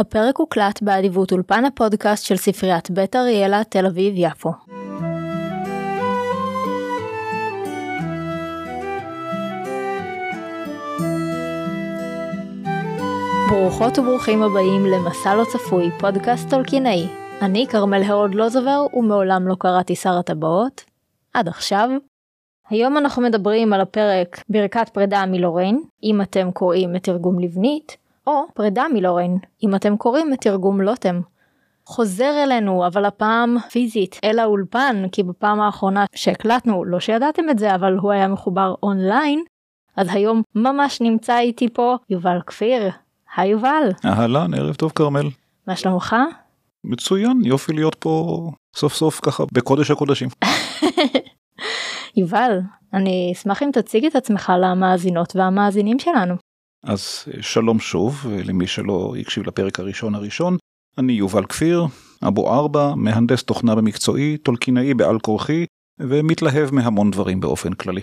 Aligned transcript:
הפרק 0.00 0.36
הוקלט 0.36 0.82
באדיבות 0.82 1.32
אולפן 1.32 1.64
הפודקאסט 1.64 2.24
של 2.24 2.36
ספריית 2.36 2.90
בית 2.90 3.16
אריאלה 3.16 3.64
תל 3.64 3.86
אביב 3.86 4.14
יפו. 4.16 4.50
ברוכות 13.50 13.98
וברוכים 13.98 14.42
הבאים 14.42 14.86
למסע 14.86 15.34
לא 15.34 15.44
צפוי, 15.52 15.90
פודקאסט 15.98 16.50
טולקינאי. 16.50 17.06
אני 17.42 17.66
כרמל 17.66 18.02
הרוד 18.02 18.34
לוזובר 18.34 18.86
ומעולם 18.94 19.48
לא 19.48 19.54
קראתי 19.58 19.96
שר 19.96 20.18
הטבעות. 20.18 20.84
עד 21.34 21.48
עכשיו. 21.48 21.88
היום 22.68 22.98
אנחנו 22.98 23.22
מדברים 23.22 23.72
על 23.72 23.80
הפרק 23.80 24.44
ברכת 24.48 24.88
פרידה 24.88 25.26
מלוריין, 25.26 25.82
אם 26.02 26.22
אתם 26.22 26.50
קוראים 26.50 26.96
את 26.96 27.04
תרגום 27.04 27.40
לבנית, 27.40 27.96
או 28.30 28.44
פרידה 28.54 28.84
מלורן, 28.94 29.36
אם 29.62 29.74
אתם 29.74 29.96
קוראים 29.96 30.32
את 30.32 30.40
תרגום 30.40 30.80
לוטם. 30.80 31.20
חוזר 31.86 32.42
אלינו, 32.44 32.86
אבל 32.86 33.04
הפעם 33.04 33.56
פיזית, 33.70 34.20
אל 34.24 34.38
האולפן, 34.38 35.02
כי 35.12 35.22
בפעם 35.22 35.60
האחרונה 35.60 36.04
שהקלטנו, 36.14 36.84
לא 36.84 37.00
שידעתם 37.00 37.50
את 37.50 37.58
זה, 37.58 37.74
אבל 37.74 37.96
הוא 37.96 38.12
היה 38.12 38.28
מחובר 38.28 38.74
אונליין, 38.82 39.44
אז 39.96 40.08
היום 40.10 40.42
ממש 40.54 41.00
נמצא 41.00 41.38
איתי 41.38 41.68
פה 41.68 41.96
יובל 42.10 42.38
כפיר. 42.46 42.90
היי 43.36 43.50
יובל. 43.50 43.88
אהלן, 44.04 44.54
ערב 44.54 44.74
טוב 44.74 44.92
כרמל. 44.94 45.26
מה 45.66 45.76
שלומך? 45.76 46.16
מצוין, 46.84 47.40
יופי 47.44 47.72
להיות 47.72 47.94
פה 47.94 48.50
סוף 48.76 48.94
סוף 48.94 49.20
ככה 49.22 49.44
בקודש 49.52 49.90
הקודשים. 49.90 50.28
יובל, 52.16 52.58
אני 52.94 53.30
אשמח 53.34 53.62
אם 53.62 53.70
תציג 53.72 54.04
את 54.04 54.16
עצמך 54.16 54.52
למאזינות 54.58 55.36
והמאזינים 55.36 55.98
שלנו. 55.98 56.34
אז 56.84 57.24
שלום 57.40 57.80
שוב 57.80 58.26
למי 58.44 58.66
שלא 58.66 59.14
הקשיב 59.20 59.46
לפרק 59.46 59.80
הראשון 59.80 60.14
הראשון. 60.14 60.56
אני 60.98 61.12
יובל 61.12 61.44
כפיר, 61.44 61.84
אבו 62.28 62.54
ארבע, 62.54 62.94
מהנדס 62.96 63.42
תוכנה 63.42 63.74
במקצועי, 63.74 64.36
טולקינאי 64.36 64.94
בעל 64.94 65.18
כורחי 65.18 65.66
ומתלהב 66.00 66.74
מהמון 66.74 67.10
דברים 67.10 67.40
באופן 67.40 67.72
כללי. 67.72 68.00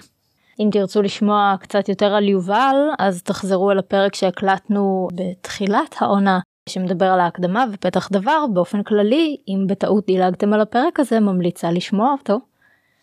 אם 0.60 0.70
תרצו 0.72 1.02
לשמוע 1.02 1.56
קצת 1.60 1.90
יותר 1.90 2.06
על 2.06 2.30
יובל, 2.30 2.76
אז 3.00 3.24
תחזרו 3.24 3.72
אל 3.72 3.80
הפרק 3.80 4.16
שהקלטנו 4.16 5.08
בתחילת 5.16 5.96
העונה, 6.00 6.40
שמדבר 6.70 7.06
על 7.06 7.20
ההקדמה 7.20 7.66
ופתח 7.74 8.10
דבר 8.12 8.46
באופן 8.54 8.84
כללי, 8.84 9.38
אם 9.48 9.68
בטעות 9.68 10.06
דילגתם 10.06 10.54
על 10.54 10.62
הפרק 10.62 11.00
הזה, 11.00 11.20
ממליצה 11.20 11.72
לשמוע 11.72 12.12
אותו. 12.12 12.40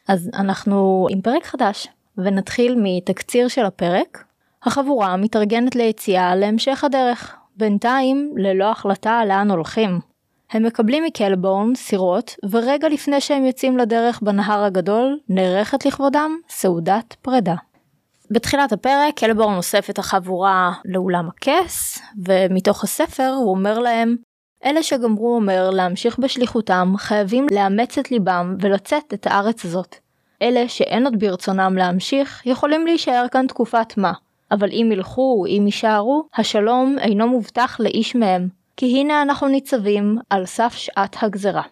אז 0.09 0.31
אנחנו 0.35 1.07
עם 1.11 1.21
פרק 1.21 1.45
חדש, 1.45 1.89
ונתחיל 2.19 2.77
מתקציר 2.83 3.49
של 3.49 3.65
הפרק, 3.65 4.25
החבורה 4.67 5.17
מתארגנת 5.17 5.77
ליציאה 5.77 6.37
להמשך 6.37 6.85
הדרך, 6.85 7.37
בינתיים 7.57 8.33
ללא 8.37 8.71
החלטה 8.71 9.25
לאן 9.25 9.51
הולכים. 9.51 10.01
הם 10.51 10.63
מקבלים 10.63 11.05
מקלבורן 11.05 11.75
סירות, 11.75 12.35
ורגע 12.51 12.89
לפני 12.89 13.21
שהם 13.21 13.45
יוצאים 13.45 13.79
לדרך 13.79 14.21
בנהר 14.23 14.65
הגדול, 14.65 15.19
נערכת 15.29 15.87
לכבודם 15.87 16.39
סעודת 16.49 17.15
פרידה. 17.23 17.55
בתחילת 18.31 18.73
הפרק 18.73 19.15
קלבורן 19.17 19.57
אוסף 19.57 19.91
את 19.91 19.99
החבורה 19.99 20.73
לאולם 20.85 21.29
הכס, 21.29 22.03
ומתוך 22.27 22.85
הספר 22.85 23.33
הוא 23.37 23.51
אומר 23.51 23.79
להם, 23.79 24.17
אלה 24.65 24.83
שגמרו 24.83 25.35
אומר 25.35 25.71
להמשיך 25.71 26.19
בשליחותם 26.19 26.95
חייבים 26.97 27.47
לאמץ 27.53 27.99
את 27.99 28.11
ליבם 28.11 28.57
ולצאת 28.61 29.15
את 29.15 29.27
הארץ 29.27 29.65
הזאת. 29.65 29.97
אלה 30.43 30.69
שאין 30.69 31.05
עוד 31.05 31.19
ברצונם 31.19 31.75
להמשיך 31.79 32.47
יכולים 32.47 32.87
להישאר 32.87 33.27
כאן 33.31 33.47
תקופת 33.47 33.97
מה, 33.97 34.13
אבל 34.55 34.69
אם 34.73 34.89
ילכו, 34.93 35.45
אם 35.49 35.63
יישארו, 35.67 36.23
השלום 36.37 36.97
אינו 36.99 37.29
מובטח 37.29 37.77
לאיש 37.81 38.17
מהם, 38.17 38.49
כי 38.77 39.01
הנה 39.01 39.23
אנחנו 39.23 39.49
ניצבים 39.49 40.19
על 40.31 40.47
סף 40.47 40.75
שעת 40.75 41.17
הגזרה. 41.23 41.63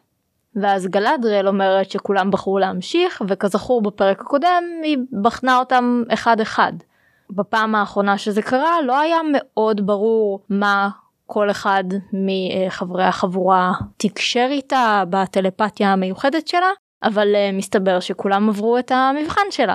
ואז 0.57 0.87
גלדריאל 0.87 1.49
אומרת 1.49 1.91
שכולם 1.91 2.31
בחרו 2.31 2.59
להמשיך, 2.59 3.23
וכזכור 3.29 3.83
בפרק 3.83 4.21
הקודם 4.21 4.65
היא 4.83 4.99
בחנה 5.23 5.59
אותם 5.59 6.03
אחד 6.15 6.41
אחד. 6.41 6.73
בפעם 7.31 7.75
האחרונה 7.75 8.19
שזה 8.19 8.43
קרה 8.43 8.83
לא 8.87 9.01
היה 9.01 9.19
מאוד 9.33 9.87
ברור 9.87 10.41
מה 10.49 10.89
כל 11.27 11.51
אחד 11.51 11.85
מחברי 12.13 13.05
החבורה 13.05 13.73
תקשר 13.97 14.47
איתה 14.51 15.03
בטלפתיה 15.11 15.93
המיוחדת 15.93 16.49
שלה, 16.49 16.71
אבל 17.03 17.35
אה, 17.35 17.51
מסתבר 17.53 18.01
שכולם 18.01 18.49
עברו 18.49 18.79
את 18.79 18.93
המבחן 18.95 19.51
שלה. 19.51 19.75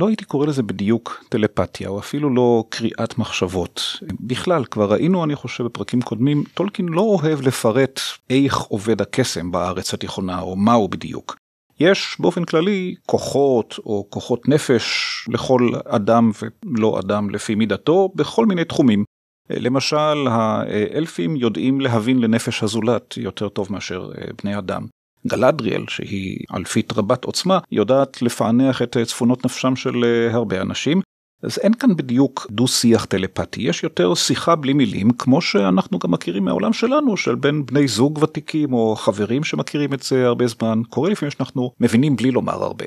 לא 0.00 0.08
הייתי 0.08 0.24
קורא 0.24 0.46
לזה 0.46 0.62
בדיוק 0.62 1.24
טלפתיה 1.28 1.88
או 1.88 1.98
אפילו 1.98 2.34
לא 2.34 2.64
קריאת 2.68 3.18
מחשבות. 3.18 3.82
בכלל 4.20 4.64
כבר 4.64 4.92
ראינו 4.92 5.24
אני 5.24 5.34
חושב 5.36 5.64
בפרקים 5.64 6.02
קודמים 6.02 6.44
טולקין 6.54 6.88
לא 6.88 7.00
אוהב 7.00 7.40
לפרט 7.40 8.00
איך 8.30 8.58
עובד 8.58 9.00
הקסם 9.00 9.50
בארץ 9.50 9.94
התיכונה 9.94 10.40
או 10.40 10.56
מהו 10.56 10.88
בדיוק. 10.88 11.36
יש 11.80 12.16
באופן 12.20 12.44
כללי 12.44 12.94
כוחות 13.06 13.78
או 13.78 14.06
כוחות 14.10 14.48
נפש 14.48 14.84
לכל 15.28 15.70
אדם 15.84 16.30
ולא 16.64 16.98
אדם 16.98 17.30
לפי 17.30 17.54
מידתו 17.54 18.12
בכל 18.14 18.46
מיני 18.46 18.64
תחומים. 18.64 19.04
למשל 19.50 20.26
האלפים 20.28 21.36
יודעים 21.36 21.80
להבין 21.80 22.18
לנפש 22.18 22.62
הזולת 22.62 23.16
יותר 23.16 23.48
טוב 23.48 23.72
מאשר 23.72 24.10
בני 24.42 24.58
אדם. 24.58 24.86
גלדריאל 25.26 25.84
שהיא 25.88 26.38
אלפית 26.54 26.92
רבת 26.92 27.24
עוצמה 27.24 27.58
יודעת 27.72 28.22
לפענח 28.22 28.82
את 28.82 28.96
צפונות 29.06 29.44
נפשם 29.44 29.76
של 29.76 30.04
אה, 30.04 30.34
הרבה 30.34 30.60
אנשים. 30.60 31.00
אז 31.42 31.58
אין 31.58 31.74
כאן 31.74 31.96
בדיוק 31.96 32.46
דו 32.50 32.68
שיח 32.68 33.04
טלפתי 33.04 33.60
יש 33.62 33.82
יותר 33.82 34.14
שיחה 34.14 34.56
בלי 34.56 34.72
מילים 34.72 35.10
כמו 35.10 35.40
שאנחנו 35.40 35.98
גם 35.98 36.10
מכירים 36.10 36.44
מהעולם 36.44 36.72
שלנו 36.72 37.16
של 37.16 37.34
בין 37.34 37.66
בני 37.66 37.88
זוג 37.88 38.18
ותיקים 38.22 38.72
או 38.72 38.96
חברים 38.96 39.44
שמכירים 39.44 39.94
את 39.94 40.02
זה 40.02 40.26
הרבה 40.26 40.46
זמן 40.46 40.82
קורה 40.88 41.10
לפעמים 41.10 41.30
שאנחנו 41.30 41.70
מבינים 41.80 42.16
בלי 42.16 42.30
לומר 42.30 42.62
הרבה. 42.62 42.84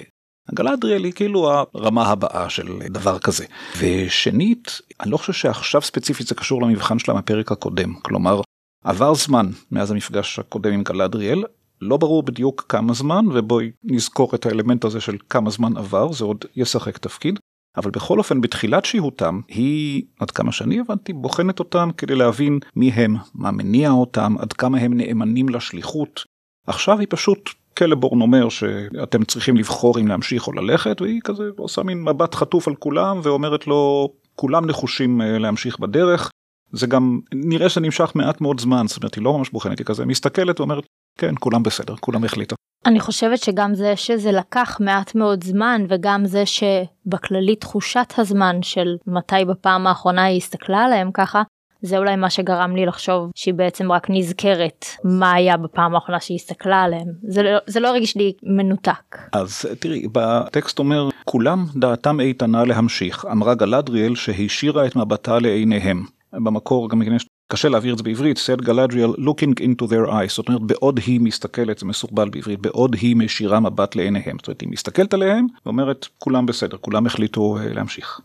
גלדריאל 0.53 1.03
היא 1.03 1.13
כאילו 1.13 1.51
הרמה 1.51 2.07
הבאה 2.07 2.49
של 2.49 2.79
דבר 2.89 3.19
כזה. 3.19 3.45
ושנית 3.79 4.81
אני 5.01 5.11
לא 5.11 5.17
חושב 5.17 5.33
שעכשיו 5.33 5.81
ספציפית 5.81 6.27
זה 6.27 6.35
קשור 6.35 6.61
למבחן 6.61 6.99
שלה 6.99 7.13
מהפרק 7.13 7.51
הקודם 7.51 7.93
כלומר 7.93 8.41
עבר 8.83 9.13
זמן 9.13 9.45
מאז 9.71 9.91
המפגש 9.91 10.39
הקודם 10.39 10.73
עם 10.73 10.83
גלדריאל 10.83 11.43
לא 11.81 11.97
ברור 11.97 12.23
בדיוק 12.23 12.65
כמה 12.69 12.93
זמן 12.93 13.25
ובואי 13.33 13.71
נזכור 13.83 14.35
את 14.35 14.45
האלמנט 14.45 14.85
הזה 14.85 15.01
של 15.01 15.17
כמה 15.29 15.49
זמן 15.49 15.77
עבר 15.77 16.11
זה 16.11 16.23
עוד 16.23 16.45
ישחק 16.55 16.97
תפקיד. 16.97 17.39
אבל 17.77 17.91
בכל 17.91 18.17
אופן 18.17 18.41
בתחילת 18.41 18.85
שהותם 18.85 19.41
היא 19.47 20.03
עד 20.19 20.31
כמה 20.31 20.51
שאני 20.51 20.79
הבנתי 20.79 21.13
בוחנת 21.13 21.59
אותם 21.59 21.89
כדי 21.97 22.15
להבין 22.15 22.59
מי 22.75 22.89
הם 22.89 23.15
מה 23.35 23.51
מניע 23.51 23.91
אותם 23.91 24.35
עד 24.39 24.53
כמה 24.53 24.77
הם 24.77 24.93
נאמנים 24.93 25.49
לשליחות. 25.49 26.23
עכשיו 26.67 26.99
היא 26.99 27.07
פשוט 27.09 27.49
קלבורן 27.73 28.21
אומר 28.21 28.49
שאתם 28.49 29.23
צריכים 29.23 29.57
לבחור 29.57 29.99
אם 29.99 30.07
להמשיך 30.07 30.47
או 30.47 30.53
ללכת 30.53 31.01
והיא 31.01 31.21
כזה 31.23 31.43
עושה 31.57 31.83
מין 31.83 32.01
מבט 32.01 32.35
חטוף 32.35 32.67
על 32.67 32.75
כולם 32.75 33.19
ואומרת 33.23 33.67
לו 33.67 34.09
כולם 34.35 34.65
נחושים 34.65 35.21
אה, 35.21 35.37
להמשיך 35.37 35.79
בדרך. 35.79 36.31
זה 36.71 36.87
גם 36.87 37.19
נראה 37.33 37.69
שזה 37.69 37.81
נמשך 37.81 38.11
מעט 38.15 38.41
מאוד 38.41 38.59
זמן 38.59 38.87
זאת 38.87 38.97
אומרת 38.97 39.15
היא 39.15 39.23
לא 39.23 39.37
ממש 39.37 39.49
בוחנת 39.49 39.79
היא 39.79 39.85
כזה 39.85 40.05
מסתכלת 40.05 40.59
ואומרת 40.59 40.85
כן, 41.19 41.33
כולם 41.39 41.63
בסדר, 41.63 41.95
כולם 41.95 42.23
החליטו. 42.23 42.55
אני 42.85 42.99
חושבת 42.99 43.39
שגם 43.39 43.75
זה 43.75 43.95
שזה 43.95 44.31
לקח 44.31 44.77
מעט 44.79 45.15
מאוד 45.15 45.43
זמן 45.43 45.85
וגם 45.89 46.25
זה 46.25 46.43
שבכללי 46.45 47.55
תחושת 47.55 48.13
הזמן 48.17 48.55
של 48.61 48.95
מתי 49.07 49.45
בפעם 49.47 49.87
האחרונה 49.87 50.23
היא 50.23 50.37
הסתכלה 50.37 50.77
עליהם 50.77 51.11
ככה, 51.13 51.41
זה 51.81 51.97
אולי 51.97 52.15
מה 52.15 52.29
שגרם 52.29 52.75
לי 52.75 52.85
לחשוב 52.85 53.31
שהיא 53.35 53.53
בעצם 53.53 53.91
רק 53.91 54.07
נזכרת 54.09 54.85
מה 55.03 55.33
היה 55.33 55.57
בפעם 55.57 55.95
האחרונה 55.95 56.19
שהיא 56.19 56.35
הסתכלה 56.35 56.81
עליהם. 56.81 57.07
זה 57.27 57.43
לא, 57.43 57.57
זה 57.67 57.79
לא 57.79 57.87
הרגיש 57.87 58.17
לי 58.17 58.33
מנותק. 58.43 59.17
אז 59.31 59.65
תראי, 59.79 60.07
בטקסט 60.11 60.79
אומר, 60.79 61.09
כולם 61.25 61.65
דעתם 61.75 62.19
איתנה 62.19 62.63
להמשיך, 62.63 63.25
אמרה 63.31 63.55
גלדריאל 63.55 64.15
שהישירה 64.15 64.85
את 64.85 64.95
מבטה 64.95 65.39
לעיניהם. 65.39 66.05
במקור 66.33 66.89
גם 66.89 67.01
יש 67.01 67.25
קשה 67.51 67.69
להעביר 67.69 67.93
את 67.93 67.97
זה 67.97 68.03
בעברית, 68.03 68.37
said 68.37 68.61
Galadriel 68.61 69.19
looking 69.19 69.61
into 69.61 69.87
their 69.87 70.09
eyes, 70.09 70.29
זאת 70.29 70.47
אומרת 70.47 70.61
בעוד 70.61 70.99
היא 71.05 71.21
מסתכלת, 71.21 71.77
זה 71.77 71.85
מסורבל 71.85 72.29
בעברית, 72.29 72.59
בעוד 72.59 72.95
היא 72.95 73.15
משירה 73.15 73.59
מבט 73.59 73.95
לעיניהם, 73.95 74.37
זאת 74.39 74.47
אומרת 74.47 74.61
היא 74.61 74.69
מסתכלת 74.69 75.13
עליהם 75.13 75.47
ואומרת 75.65 76.07
כולם 76.17 76.45
בסדר, 76.45 76.77
כולם 76.77 77.05
החליטו 77.05 77.57
uh, 77.57 77.73
להמשיך. 77.73 78.21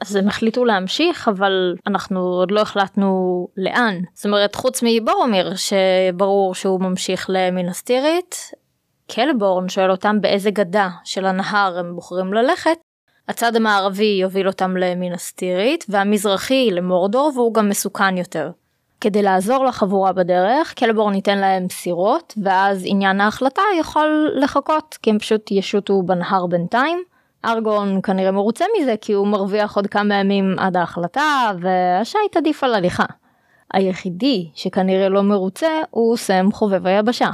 אז 0.00 0.16
הם 0.16 0.28
החליטו 0.28 0.64
להמשיך 0.64 1.28
אבל 1.28 1.74
אנחנו 1.86 2.20
עוד 2.20 2.50
לא 2.50 2.60
החלטנו 2.60 3.48
לאן 3.56 4.00
זאת 4.14 4.26
אומרת 4.26 4.54
חוץ 4.54 4.82
מבורומיר 4.82 5.52
שברור 5.56 6.54
שהוא 6.54 6.80
ממשיך 6.80 7.26
למינסטירית 7.28 8.50
קלבורן 9.10 9.68
שואל 9.68 9.90
אותם 9.90 10.20
באיזה 10.20 10.50
גדה 10.50 10.88
של 11.04 11.26
הנהר 11.26 11.78
הם 11.78 11.94
בוחרים 11.94 12.32
ללכת 12.32 12.78
הצד 13.28 13.56
המערבי 13.56 14.18
יוביל 14.20 14.46
אותם 14.46 14.76
למינסטירית 14.76 15.84
והמזרחי 15.88 16.70
למורדור 16.72 17.32
והוא 17.34 17.54
גם 17.54 17.68
מסוכן 17.68 18.16
יותר. 18.16 18.50
כדי 19.00 19.22
לעזור 19.22 19.64
לחבורה 19.64 20.12
בדרך 20.12 20.74
קלבורן 20.74 21.12
ניתן 21.12 21.38
להם 21.38 21.66
סירות 21.70 22.34
ואז 22.42 22.82
עניין 22.86 23.20
ההחלטה 23.20 23.62
יכול 23.80 24.30
לחכות 24.34 24.98
כי 25.02 25.10
הם 25.10 25.18
פשוט 25.18 25.50
ישוטו 25.50 26.02
בנהר 26.02 26.46
בינתיים. 26.46 27.02
ארגון 27.44 28.00
כנראה 28.02 28.30
מרוצה 28.30 28.64
מזה 28.80 28.94
כי 29.00 29.12
הוא 29.12 29.26
מרוויח 29.26 29.76
עוד 29.76 29.86
כמה 29.86 30.14
ימים 30.14 30.54
עד 30.58 30.76
ההחלטה 30.76 31.52
והשייט 31.60 32.36
עדיף 32.36 32.64
על 32.64 32.74
הליכה. 32.74 33.04
היחידי 33.72 34.50
שכנראה 34.54 35.08
לא 35.08 35.22
מרוצה 35.22 35.68
הוא 35.90 36.16
סם 36.16 36.48
חובב 36.52 36.86
היבשה. 36.86 37.30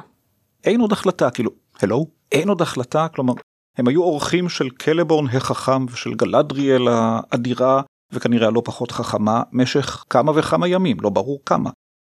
אין 0.65 0.81
עוד 0.81 0.93
החלטה, 0.93 1.31
כאילו, 1.31 1.51
הלו? 1.83 2.07
אין 2.33 2.49
עוד 2.49 2.63
החלטה, 2.63 3.07
כלומר, 3.15 3.33
הם 3.79 3.89
היו 3.89 4.03
אורחים 4.03 4.49
של 4.49 4.71
קלבורן 4.71 5.27
החכם 5.27 5.87
ושל 5.93 6.15
גלדריאל 6.15 6.89
האדירה, 6.89 7.83
וכנראה 8.13 8.47
הלא 8.47 8.63
פחות 8.65 8.91
חכמה, 8.91 9.43
משך 9.53 10.05
כמה 10.11 10.33
וכמה 10.35 10.69
ימים, 10.69 10.97
לא 11.01 11.11
ברור 11.11 11.41
כמה. 11.47 11.71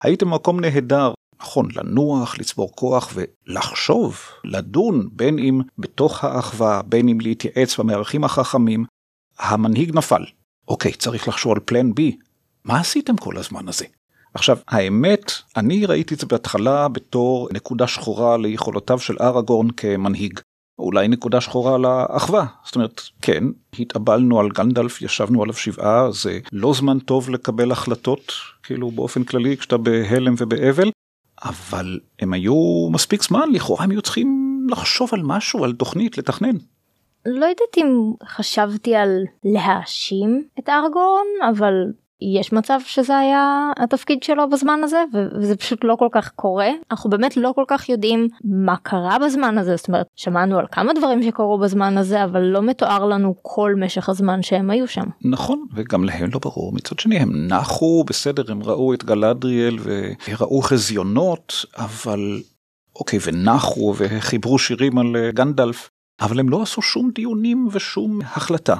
הייתם 0.03 0.25
במקום 0.25 0.59
נהדר, 0.59 1.13
נכון, 1.41 1.67
לנוח, 1.75 2.39
לצבור 2.39 2.71
כוח 2.75 3.13
ולחשוב, 3.13 4.19
לדון, 4.43 5.09
בין 5.11 5.39
אם 5.39 5.61
בתוך 5.77 6.23
האחווה, 6.23 6.81
בין 6.81 7.09
אם 7.09 7.21
להתייעץ 7.21 7.79
במארחים 7.79 8.23
החכמים, 8.23 8.85
המנהיג 9.39 9.97
נפל. 9.97 10.23
אוקיי, 10.67 10.93
צריך 10.93 11.27
לחשוב 11.27 11.51
על 11.51 11.59
פלן 11.65 11.93
בי. 11.93 12.17
מה 12.65 12.79
עשיתם 12.79 13.17
כל 13.17 13.37
הזמן 13.37 13.67
הזה? 13.67 13.85
עכשיו, 14.33 14.57
האמת, 14.67 15.31
אני 15.57 15.85
ראיתי 15.85 16.13
את 16.13 16.19
זה 16.19 16.25
בהתחלה 16.25 16.87
בתור 16.87 17.49
נקודה 17.53 17.87
שחורה 17.87 18.37
ליכולותיו 18.37 18.99
של 18.99 19.15
אראגורן 19.21 19.69
כמנהיג. 19.69 20.39
אולי 20.79 21.07
נקודה 21.07 21.41
שחורה 21.41 21.77
לאחווה. 21.77 22.45
זאת 22.65 22.75
אומרת, 22.75 23.01
כן, 23.21 23.43
התאבלנו 23.79 24.39
על 24.39 24.49
גנדלף, 24.49 25.01
ישבנו 25.01 25.43
עליו 25.43 25.53
שבעה, 25.53 26.11
זה 26.11 26.39
לא 26.51 26.73
זמן 26.73 26.99
טוב 26.99 27.29
לקבל 27.29 27.71
החלטות, 27.71 28.31
כאילו 28.63 28.91
באופן 28.91 29.23
כללי, 29.23 29.57
כשאתה 29.57 29.77
בהלם 29.77 30.35
ובאבל, 30.37 30.91
אבל 31.43 31.99
הם 32.19 32.33
היו 32.33 32.89
מספיק 32.91 33.23
זמן, 33.23 33.51
לכאורה 33.51 33.83
הם 33.83 33.91
היו 33.91 34.01
צריכים 34.01 34.67
לחשוב 34.69 35.09
על 35.13 35.21
משהו, 35.23 35.63
על 35.63 35.73
תוכנית, 35.73 36.17
לתכנן. 36.17 36.55
לא 37.25 37.45
יודעת 37.45 37.77
אם 37.77 38.11
חשבתי 38.23 38.95
על 38.95 39.23
להאשים 39.43 40.43
את 40.59 40.69
ארגון, 40.69 41.27
אבל 41.49 41.73
יש 42.39 42.53
מצב 42.53 42.79
שזה 42.85 43.17
היה 43.17 43.71
התפקיד 43.77 44.23
שלו 44.23 44.49
בזמן 44.49 44.79
הזה 44.83 45.03
וזה 45.13 45.55
פשוט 45.55 45.83
לא 45.83 45.95
כל 45.99 46.07
כך 46.11 46.31
קורה 46.35 46.69
אנחנו 46.91 47.09
באמת 47.09 47.37
לא 47.37 47.51
כל 47.55 47.63
כך 47.67 47.89
יודעים 47.89 48.27
מה 48.43 48.75
קרה 48.83 49.19
בזמן 49.19 49.57
הזה 49.57 49.75
זאת 49.75 49.87
אומרת 49.87 50.07
שמענו 50.15 50.59
על 50.59 50.65
כמה 50.71 50.93
דברים 50.93 51.23
שקרו 51.23 51.57
בזמן 51.57 51.97
הזה 51.97 52.23
אבל 52.23 52.41
לא 52.41 52.61
מתואר 52.61 53.05
לנו 53.05 53.35
כל 53.41 53.75
משך 53.77 54.09
הזמן 54.09 54.41
שהם 54.41 54.69
היו 54.69 54.87
שם. 54.87 55.05
נכון 55.25 55.65
וגם 55.75 56.03
להם 56.03 56.29
לא 56.33 56.39
ברור 56.39 56.73
מצד 56.73 56.99
שני 56.99 57.17
הם 57.17 57.47
נחו 57.47 58.03
בסדר 58.03 58.51
הם 58.51 58.63
ראו 58.63 58.93
את 58.93 59.03
גלדריאל 59.03 59.77
וראו 60.27 60.61
חזיונות 60.61 61.53
אבל 61.77 62.41
אוקיי 62.95 63.19
ונחו 63.25 63.93
וחיברו 63.97 64.59
שירים 64.59 64.97
על 64.97 65.15
אה, 65.15 65.31
גנדלף 65.31 65.89
אבל 66.21 66.39
הם 66.39 66.49
לא 66.49 66.61
עשו 66.61 66.81
שום 66.81 67.11
דיונים 67.15 67.67
ושום 67.71 68.19
החלטה. 68.21 68.75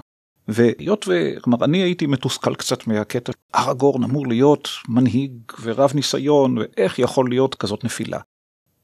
והיות 0.47 1.05
ו... 1.07 1.31
כלומר, 1.41 1.65
אני 1.65 1.77
הייתי 1.77 2.05
מתוסכל 2.05 2.55
קצת 2.55 2.87
מהקטע, 2.87 3.31
ארגורן 3.55 4.03
אמור 4.03 4.27
להיות 4.27 4.69
מנהיג 4.89 5.31
ורב 5.61 5.91
ניסיון, 5.95 6.57
ואיך 6.57 6.99
יכול 6.99 7.29
להיות 7.29 7.55
כזאת 7.55 7.83
נפילה. 7.83 8.19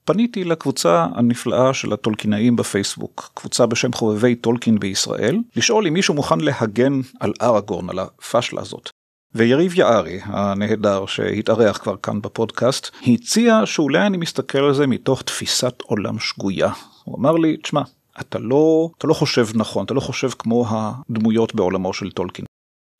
פניתי 0.05 0.43
לקבוצה 0.43 1.07
הנפלאה 1.15 1.73
של 1.73 1.93
הטולקינאים 1.93 2.55
בפייסבוק, 2.55 3.31
קבוצה 3.33 3.65
בשם 3.65 3.93
חובבי 3.93 4.35
טולקין 4.35 4.79
בישראל, 4.79 5.37
לשאול 5.55 5.87
אם 5.87 5.93
מישהו 5.93 6.13
מוכן 6.13 6.39
להגן 6.39 7.01
על 7.19 7.33
ארגורן, 7.41 7.89
על 7.89 7.99
הפאשלה 7.99 8.61
הזאת. 8.61 8.89
ויריב 9.35 9.73
יערי, 9.75 10.19
הנהדר 10.23 11.05
שהתארח 11.05 11.77
כבר 11.77 11.95
כאן 12.03 12.21
בפודקאסט, 12.21 12.89
הציע 13.07 13.61
שאולי 13.65 14.07
אני 14.07 14.17
מסתכל 14.17 14.57
על 14.57 14.73
זה 14.73 14.87
מתוך 14.87 15.21
תפיסת 15.21 15.81
עולם 15.81 16.19
שגויה. 16.19 16.71
הוא 17.03 17.17
אמר 17.17 17.31
לי, 17.31 17.57
תשמע, 17.57 17.81
אתה 18.21 18.39
לא, 18.39 18.89
אתה 18.97 19.07
לא 19.07 19.13
חושב 19.13 19.47
נכון, 19.55 19.85
אתה 19.85 19.93
לא 19.93 19.99
חושב 19.99 20.29
כמו 20.29 20.65
הדמויות 20.69 21.55
בעולמו 21.55 21.93
של 21.93 22.11
טולקין. 22.11 22.45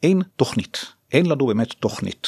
אין 0.03 0.21
תוכנית, 0.35 0.85
אין 1.11 1.25
לנו 1.25 1.47
באמת 1.47 1.71
תוכנית. 1.79 2.27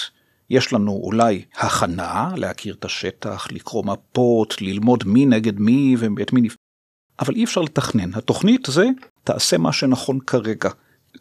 יש 0.50 0.74
לנו 0.74 0.92
אולי 0.92 1.46
הכנה, 1.54 2.30
להכיר 2.36 2.76
את 2.80 2.86
השטח, 2.86 3.48
לקרוא 3.52 3.84
מפות, 3.86 4.62
ללמוד 4.62 5.04
מי 5.06 5.26
נגד 5.26 5.60
מי 5.60 5.96
ואת 6.00 6.34
מי 6.34 6.42
נפ... 6.42 6.56
אבל 7.20 7.36
אי 7.36 7.44
אפשר 7.44 7.62
לתכנן. 7.62 8.14
התוכנית 8.14 8.68
זה, 8.72 8.86
תעשה 9.24 9.58
מה 9.58 9.74
שנכון 9.74 10.20
כרגע. 10.20 10.70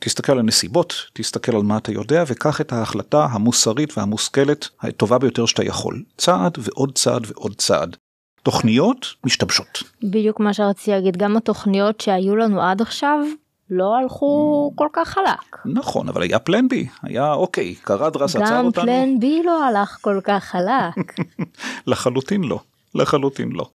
תסתכל 0.00 0.32
על 0.32 0.38
הנסיבות, 0.38 0.94
תסתכל 1.12 1.56
על 1.56 1.62
מה 1.62 1.76
אתה 1.76 1.92
יודע, 1.92 2.24
וקח 2.26 2.60
את 2.60 2.72
ההחלטה 2.72 3.24
המוסרית 3.24 3.98
והמושכלת 3.98 4.68
הטובה 4.80 5.18
ביותר 5.18 5.46
שאתה 5.46 5.64
יכול. 5.64 6.02
צעד 6.16 6.58
ועוד 6.58 6.94
צעד 6.94 7.22
ועוד 7.26 7.54
צעד. 7.56 7.96
תוכניות 8.42 9.06
משתבשות. 9.24 9.82
בדיוק 10.02 10.40
מה 10.40 10.54
שרציתי 10.54 10.90
להגיד, 10.90 11.16
גם 11.16 11.36
התוכניות 11.36 12.00
שהיו 12.00 12.36
לנו 12.36 12.62
עד 12.62 12.80
עכשיו 12.82 13.18
לא 13.70 13.96
הלכו 13.96 14.72
כל 14.74 14.88
כך 14.92 15.08
חלק. 15.08 15.56
נכון, 15.64 16.08
אבל 16.08 16.22
היה 16.22 16.38
פלן 16.38 16.68
בי, 16.68 16.86
היה 17.02 17.32
אוקיי, 17.32 17.74
קרדרס 17.74 18.36
עצר 18.36 18.56
אותנו. 18.56 18.72
גם 18.72 18.82
פלן 18.82 19.20
בי 19.20 19.42
לא 19.44 19.64
הלך 19.64 19.98
כל 20.00 20.20
כך 20.24 20.44
חלק. 20.44 21.20
לחלוטין 21.86 22.44
לא, 22.44 22.60
לחלוטין 22.94 23.52
לא. 23.52 23.68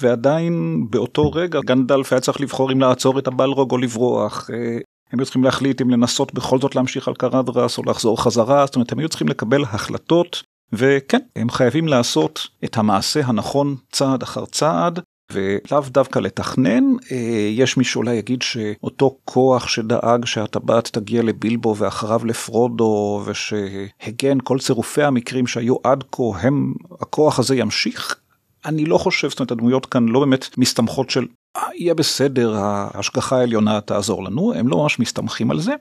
ועדיין 0.00 0.86
באותו 0.90 1.30
רגע 1.30 1.60
גנדלף 1.64 2.12
היה 2.12 2.20
צריך 2.20 2.40
לבחור 2.40 2.72
אם 2.72 2.80
לעצור 2.80 3.18
את 3.18 3.26
הבלרוג 3.26 3.72
או 3.72 3.78
לברוח. 3.78 4.50
אה, 4.50 4.78
הם 5.12 5.18
היו 5.18 5.24
צריכים 5.24 5.44
להחליט 5.44 5.82
אם 5.82 5.90
לנסות 5.90 6.34
בכל 6.34 6.58
זאת 6.58 6.74
להמשיך 6.74 7.08
על 7.08 7.14
קרדרס 7.14 7.78
או 7.78 7.82
לחזור 7.86 8.22
חזרה, 8.22 8.66
זאת 8.66 8.74
אומרת 8.74 8.92
הם 8.92 8.98
היו 8.98 9.08
צריכים 9.08 9.28
לקבל 9.28 9.62
החלטות 9.62 10.42
וכן, 10.72 11.18
הם 11.36 11.50
חייבים 11.50 11.88
לעשות 11.88 12.48
את 12.64 12.76
המעשה 12.76 13.20
הנכון 13.24 13.76
צעד 13.92 14.22
אחר 14.22 14.44
צעד, 14.44 15.00
ולאו 15.32 15.80
דווקא 15.88 16.18
לתכנן, 16.18 16.84
אה, 17.12 17.48
יש 17.50 17.76
מי 17.76 17.84
שאולי 17.84 18.14
יגיד 18.14 18.42
שאותו 18.42 19.16
כוח 19.24 19.68
שדאג 19.68 20.24
שהטבעת 20.24 20.88
תגיע 20.92 21.22
לבילבו 21.22 21.76
ואחריו 21.76 22.24
לפרודו 22.24 23.22
ושהגן 23.24 24.38
כל 24.44 24.58
צירופי 24.58 25.02
המקרים 25.02 25.46
שהיו 25.46 25.76
עד 25.84 26.04
כה 26.12 26.22
הם, 26.40 26.74
הכוח 27.00 27.38
הזה 27.38 27.56
ימשיך. 27.56 28.16
אני 28.64 28.84
לא 28.84 28.98
חושב, 28.98 29.28
זאת 29.28 29.40
אומרת 29.40 29.50
הדמויות 29.50 29.86
כאן 29.86 30.08
לא 30.08 30.20
באמת 30.20 30.58
מסתמכות 30.58 31.10
של 31.10 31.26
אה, 31.56 31.62
יהיה 31.74 31.94
בסדר, 31.94 32.56
ההשגחה 32.56 33.38
העליונה 33.38 33.80
תעזור 33.80 34.24
לנו, 34.24 34.52
הם 34.54 34.68
לא 34.68 34.76
ממש 34.76 34.98
מסתמכים 34.98 35.50
על 35.50 35.60
זה, 35.60 35.74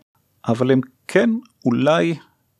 אבל 0.48 0.72
הם 0.72 0.82
כן 1.08 1.30
אולי 1.66 2.16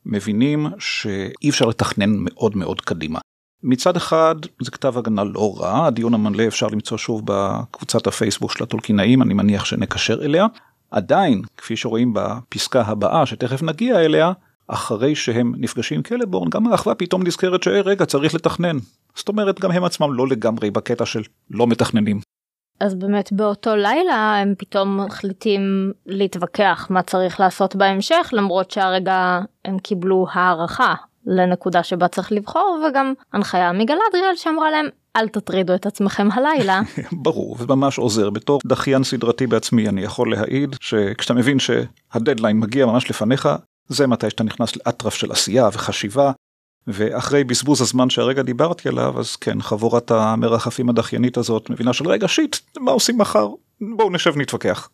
מבינים 0.06 0.66
שאי 0.78 1.50
אפשר 1.50 1.66
לתכנן 1.66 2.10
מאוד 2.18 2.56
מאוד 2.56 2.80
קדימה. 2.80 3.18
מצד 3.62 3.96
אחד 3.96 4.34
זה 4.62 4.70
כתב 4.70 4.98
הגנה 4.98 5.24
לא 5.24 5.54
רע, 5.58 5.86
הדיון 5.86 6.14
המלא 6.14 6.46
אפשר 6.46 6.66
למצוא 6.66 6.98
שוב 6.98 7.22
בקבוצת 7.24 8.06
הפייסבוק 8.06 8.52
של 8.52 8.64
הטולקינאים, 8.64 9.22
אני 9.22 9.34
מניח 9.34 9.64
שנקשר 9.64 10.24
אליה. 10.24 10.46
עדיין, 10.90 11.42
כפי 11.56 11.76
שרואים 11.76 12.14
בפסקה 12.14 12.82
הבאה 12.82 13.26
שתכף 13.26 13.62
נגיע 13.62 14.00
אליה, 14.00 14.32
אחרי 14.68 15.14
שהם 15.14 15.52
נפגשים 15.56 15.96
עם 15.96 16.02
קלבורן, 16.02 16.50
גם 16.50 16.66
האחווה 16.66 16.94
פתאום 16.94 17.22
נזכרת 17.22 17.62
שרגע 17.62 18.04
צריך 18.04 18.34
לתכנן. 18.34 18.76
זאת 19.14 19.28
אומרת, 19.28 19.60
גם 19.60 19.70
הם 19.70 19.84
עצמם 19.84 20.12
לא 20.12 20.28
לגמרי 20.28 20.70
בקטע 20.70 21.06
של 21.06 21.22
לא 21.50 21.66
מתכננים. 21.66 22.20
אז 22.80 22.94
באמת 22.94 23.32
באותו 23.32 23.76
לילה 23.76 24.36
הם 24.42 24.54
פתאום 24.58 25.00
מחליטים 25.00 25.92
להתווכח 26.06 26.86
מה 26.90 27.02
צריך 27.02 27.40
לעשות 27.40 27.76
בהמשך 27.76 28.30
למרות 28.32 28.70
שהרגע 28.70 29.40
הם 29.64 29.78
קיבלו 29.78 30.26
הערכה 30.32 30.94
לנקודה 31.26 31.82
שבה 31.82 32.08
צריך 32.08 32.32
לבחור 32.32 32.86
וגם 32.88 33.12
הנחיה 33.32 33.72
מגלדריאל 33.72 34.36
שאמרה 34.36 34.70
להם 34.70 34.86
אל 35.16 35.28
תטרידו 35.28 35.74
את 35.74 35.86
עצמכם 35.86 36.28
הלילה. 36.32 36.80
ברור 37.24 37.56
וממש 37.58 37.98
עוזר 37.98 38.30
בתור 38.30 38.60
דחיין 38.66 39.04
סדרתי 39.04 39.46
בעצמי 39.46 39.88
אני 39.88 40.00
יכול 40.00 40.32
להעיד 40.32 40.76
שכשאתה 40.80 41.34
מבין 41.34 41.58
שהדדליין 41.58 42.60
מגיע 42.60 42.86
ממש 42.86 43.10
לפניך 43.10 43.48
זה 43.88 44.06
מתי 44.06 44.30
שאתה 44.30 44.44
נכנס 44.44 44.76
לאטרף 44.76 45.14
של 45.14 45.32
עשייה 45.32 45.68
וחשיבה 45.72 46.32
ואחרי 46.86 47.44
בזבוז 47.44 47.80
הזמן 47.80 48.10
שהרגע 48.10 48.42
דיברתי 48.42 48.88
עליו, 48.88 49.20
אז 49.20 49.36
כן, 49.36 49.60
חבורת 49.60 50.10
המרחפים 50.10 50.88
הדחיינית 50.88 51.36
הזאת 51.36 51.70
מבינה 51.70 51.92
של 51.92 52.08
רגע 52.08 52.28
שיט, 52.28 52.56
מה 52.78 52.90
עושים 52.90 53.18
מחר? 53.18 53.48
בואו 53.80 54.10
נשב 54.10 54.36
נתווכח. 54.36 54.88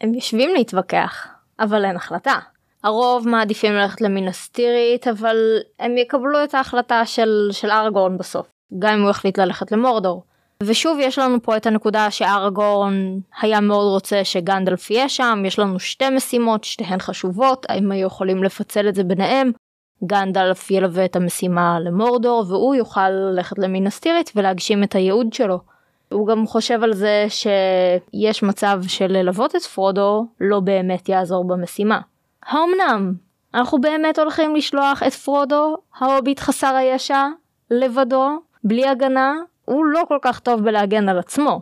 הם 0.00 0.14
יושבים 0.14 0.54
להתווכח, 0.54 1.26
אבל 1.60 1.84
אין 1.84 1.96
החלטה. 1.96 2.38
הרוב 2.84 3.28
מעדיפים 3.28 3.72
ללכת 3.72 4.00
למינסטירית, 4.00 5.08
אבל 5.08 5.36
הם 5.78 5.96
יקבלו 5.96 6.44
את 6.44 6.54
ההחלטה 6.54 7.06
של, 7.06 7.48
של 7.52 7.70
ארגורן 7.70 8.18
בסוף, 8.18 8.46
גם 8.78 8.94
אם 8.94 9.02
הוא 9.02 9.10
החליט 9.10 9.38
ללכת 9.38 9.72
למורדור. 9.72 10.24
ושוב 10.62 10.98
יש 11.00 11.18
לנו 11.18 11.42
פה 11.42 11.56
את 11.56 11.66
הנקודה 11.66 12.10
שארגורן 12.10 13.18
היה 13.40 13.60
מאוד 13.60 13.92
רוצה 13.92 14.24
שגנדלף 14.24 14.90
יהיה 14.90 15.08
שם, 15.08 15.42
יש 15.46 15.58
לנו 15.58 15.80
שתי 15.80 16.10
משימות, 16.10 16.64
שתיהן 16.64 16.98
חשובות, 16.98 17.66
הם 17.68 17.92
היו 17.92 18.06
יכולים 18.06 18.44
לפצל 18.44 18.88
את 18.88 18.94
זה 18.94 19.04
ביניהם, 19.04 19.50
גנדלף 20.04 20.70
ילווה 20.70 21.04
את 21.04 21.16
המשימה 21.16 21.80
למורדור 21.80 22.44
והוא 22.48 22.74
יוכל 22.74 23.10
ללכת 23.10 23.58
למינסטירית 23.58 24.32
ולהגשים 24.36 24.82
את 24.84 24.94
הייעוד 24.94 25.32
שלו. 25.32 25.58
הוא 26.12 26.26
גם 26.26 26.46
חושב 26.46 26.82
על 26.82 26.92
זה 26.94 27.26
שיש 27.28 28.42
מצב 28.42 28.80
של 28.88 29.06
ללוות 29.06 29.56
את 29.56 29.62
פרודו 29.62 30.26
לא 30.40 30.60
באמת 30.60 31.08
יעזור 31.08 31.44
במשימה. 31.44 32.00
האמנם? 32.42 33.12
אנחנו 33.54 33.80
באמת 33.80 34.18
הולכים 34.18 34.56
לשלוח 34.56 35.02
את 35.02 35.12
פרודו, 35.12 35.76
ההוביט 35.98 36.40
חסר 36.40 36.74
הישע, 36.74 37.26
לבדו, 37.70 38.38
בלי 38.64 38.88
הגנה? 38.88 39.34
הוא 39.64 39.86
לא 39.86 40.02
כל 40.08 40.18
כך 40.22 40.40
טוב 40.40 40.64
בלהגן 40.64 41.08
על 41.08 41.18
עצמו. 41.18 41.60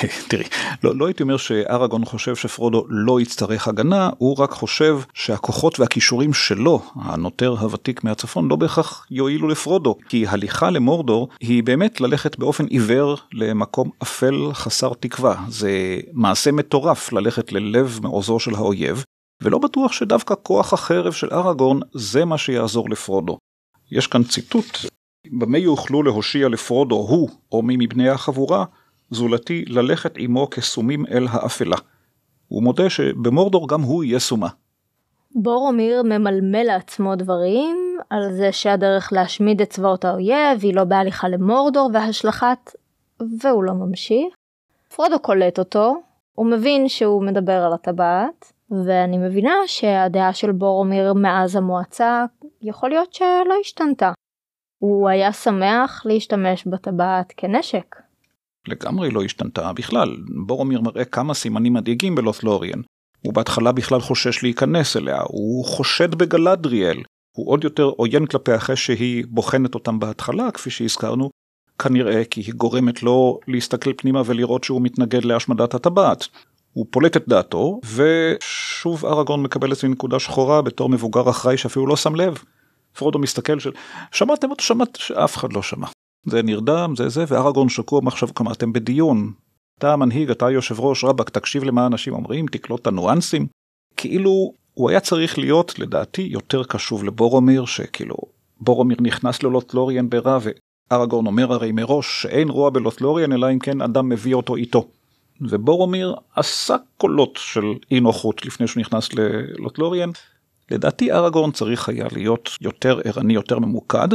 תראי, 0.28 0.44
לא, 0.84 0.96
לא 0.96 1.06
הייתי 1.06 1.22
אומר 1.22 1.36
שאראגורן 1.36 2.04
חושב 2.04 2.36
שפרודו 2.36 2.84
לא 2.88 3.20
יצטרך 3.20 3.68
הגנה, 3.68 4.10
הוא 4.18 4.38
רק 4.38 4.50
חושב 4.50 4.98
שהכוחות 5.14 5.80
והכישורים 5.80 6.32
שלו, 6.32 6.82
הנוטר 6.94 7.50
הוותיק 7.50 8.04
מהצפון, 8.04 8.48
לא 8.48 8.56
בהכרח 8.56 9.06
יועילו 9.10 9.48
לפרודו, 9.48 9.96
כי 10.08 10.26
הליכה 10.26 10.70
למורדור 10.70 11.28
היא 11.40 11.62
באמת 11.62 12.00
ללכת 12.00 12.38
באופן 12.38 12.66
עיוור 12.66 13.16
למקום 13.32 13.90
אפל 14.02 14.50
חסר 14.52 14.92
תקווה. 15.00 15.36
זה 15.48 16.00
מעשה 16.12 16.52
מטורף 16.52 17.12
ללכת 17.12 17.52
ללב 17.52 17.98
מעוזו 18.02 18.38
של 18.38 18.54
האויב, 18.54 19.04
ולא 19.42 19.58
בטוח 19.58 19.92
שדווקא 19.92 20.34
כוח 20.42 20.72
החרב 20.72 21.12
של 21.12 21.28
אראגורן 21.32 21.80
זה 21.94 22.24
מה 22.24 22.38
שיעזור 22.38 22.90
לפרודו. 22.90 23.38
יש 23.92 24.06
כאן 24.06 24.22
ציטוט, 24.22 24.78
במה 25.30 25.58
יוכלו 25.58 26.02
להושיע 26.02 26.48
לפרודו 26.48 26.94
הוא 26.94 27.30
או 27.52 27.62
מי 27.62 27.76
מבני 27.78 28.08
החבורה, 28.08 28.64
זולתי 29.12 29.64
ללכת 29.68 30.14
עמו 30.16 30.50
כסומים 30.50 31.06
אל 31.06 31.26
האפלה. 31.30 31.76
הוא 32.48 32.62
מודה 32.62 32.90
שבמורדור 32.90 33.68
גם 33.68 33.82
הוא 33.82 34.04
יהיה 34.04 34.18
סומה. 34.18 34.48
בורומיר 35.34 36.02
ממלמל 36.02 36.62
לעצמו 36.62 37.16
דברים 37.16 37.76
על 38.10 38.32
זה 38.32 38.52
שהדרך 38.52 39.12
להשמיד 39.12 39.60
את 39.60 39.70
צבאות 39.70 40.04
האויב 40.04 40.58
היא 40.62 40.74
לא 40.74 40.84
בהליכה 40.84 41.28
למורדור 41.28 41.90
והשלכת, 41.92 42.70
והוא 43.40 43.64
לא 43.64 43.72
ממשיך. 43.72 44.34
פרודו 44.94 45.18
קולט 45.18 45.58
אותו, 45.58 45.94
הוא 46.34 46.46
מבין 46.46 46.88
שהוא 46.88 47.24
מדבר 47.24 47.64
על 47.66 47.72
הטבעת, 47.72 48.52
ואני 48.70 49.18
מבינה 49.18 49.54
שהדעה 49.66 50.32
של 50.32 50.52
בורומיר 50.52 51.12
מאז 51.14 51.56
המועצה 51.56 52.24
יכול 52.62 52.88
להיות 52.88 53.14
שלא 53.14 53.54
השתנתה. 53.60 54.12
הוא 54.78 55.08
היה 55.08 55.32
שמח 55.32 56.02
להשתמש 56.06 56.66
בטבעת 56.66 57.32
כנשק. 57.36 57.96
לגמרי 58.68 59.10
לא 59.10 59.22
השתנתה 59.22 59.72
בכלל. 59.72 60.16
בורומיר 60.46 60.80
מראה 60.80 61.04
כמה 61.04 61.34
סימנים 61.34 61.72
מדאיגים 61.72 62.14
בלות'לוריאן. 62.14 62.80
הוא 63.20 63.34
בהתחלה 63.34 63.72
בכלל 63.72 64.00
חושש 64.00 64.42
להיכנס 64.42 64.96
אליה, 64.96 65.22
הוא 65.28 65.64
חושד 65.64 66.14
בגלדריאל. 66.14 67.02
הוא 67.36 67.50
עוד 67.50 67.64
יותר 67.64 67.84
עוין 67.84 68.26
כלפי 68.26 68.56
אחרי 68.56 68.76
שהיא 68.76 69.24
בוחנת 69.28 69.74
אותם 69.74 69.98
בהתחלה, 69.98 70.50
כפי 70.50 70.70
שהזכרנו, 70.70 71.30
כנראה 71.78 72.24
כי 72.24 72.40
היא 72.40 72.54
גורמת 72.54 73.02
לו 73.02 73.40
להסתכל 73.48 73.92
פנימה 73.96 74.22
ולראות 74.26 74.64
שהוא 74.64 74.82
מתנגד 74.82 75.24
להשמדת 75.24 75.74
הטבעת. 75.74 76.28
הוא 76.72 76.86
פולט 76.90 77.16
את 77.16 77.28
דעתו, 77.28 77.80
ושוב 77.94 79.06
אראגון 79.06 79.42
מקבל 79.42 79.70
איזו 79.70 79.88
נקודה 79.88 80.18
שחורה 80.18 80.62
בתור 80.62 80.88
מבוגר 80.88 81.30
אחראי 81.30 81.56
שאפילו 81.56 81.86
לא 81.86 81.96
שם 81.96 82.14
לב. 82.14 82.38
פרודו 82.96 83.18
מסתכל 83.18 83.58
של 83.58 83.72
שמעתם 84.12 84.50
אותו 84.50 84.62
שמעת 84.64 84.96
שאף 84.96 85.36
אחד 85.36 85.52
לא 85.52 85.62
שמע. 85.62 85.86
זה 86.26 86.42
נרדם 86.42 86.94
זה 86.96 87.08
זה 87.08 87.24
ואראגון 87.28 87.68
שקוע 87.68 88.00
מחשב 88.00 88.26
כמה 88.34 88.52
אתם 88.52 88.72
בדיון. 88.72 89.32
אתה 89.78 89.92
המנהיג 89.92 90.30
אתה 90.30 90.50
יושב 90.50 90.80
ראש 90.80 91.04
רבאק 91.04 91.30
תקשיב 91.30 91.64
למה 91.64 91.86
אנשים 91.86 92.14
אומרים 92.14 92.46
תקלוט 92.46 92.80
את 92.80 92.86
הניואנסים. 92.86 93.46
כאילו 93.96 94.52
הוא 94.74 94.90
היה 94.90 95.00
צריך 95.00 95.38
להיות 95.38 95.78
לדעתי 95.78 96.22
יותר 96.22 96.64
קשוב 96.64 97.04
לבורומיר 97.04 97.64
שכאילו 97.64 98.16
בורומיר 98.60 98.96
נכנס 99.00 99.42
ללוטלוריאן 99.42 100.10
ברע 100.10 100.38
ואראגון 100.90 101.26
אומר 101.26 101.52
הרי 101.52 101.72
מראש 101.72 102.22
שאין 102.22 102.48
רוע 102.48 102.70
בלוטלוריאן 102.70 103.32
אלא 103.32 103.52
אם 103.52 103.58
כן 103.58 103.80
אדם 103.80 104.08
מביא 104.08 104.34
אותו 104.34 104.56
איתו. 104.56 104.88
ובורומיר 105.40 106.14
עשה 106.36 106.76
קולות 106.96 107.38
של 107.42 107.64
אי 107.90 108.00
נוחות 108.00 108.46
לפני 108.46 108.66
שהוא 108.66 108.80
נכנס 108.80 109.08
ללוטלוריאן. 109.14 110.10
לדעתי 110.70 111.12
אראגורן 111.12 111.50
צריך 111.50 111.88
היה 111.88 112.06
להיות 112.12 112.50
יותר 112.60 113.00
ערני, 113.04 113.34
יותר 113.34 113.58
ממוקד. 113.58 114.08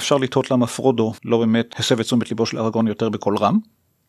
אפשר 0.00 0.16
לתהות 0.16 0.50
למה 0.50 0.66
פרודו 0.66 1.12
לא 1.24 1.38
באמת 1.38 1.74
הסב 1.78 2.00
את 2.00 2.06
תשומת 2.06 2.30
ליבו 2.30 2.46
של 2.46 2.58
אראגורן 2.58 2.86
יותר 2.86 3.08
בקול 3.08 3.36
רם. 3.36 3.58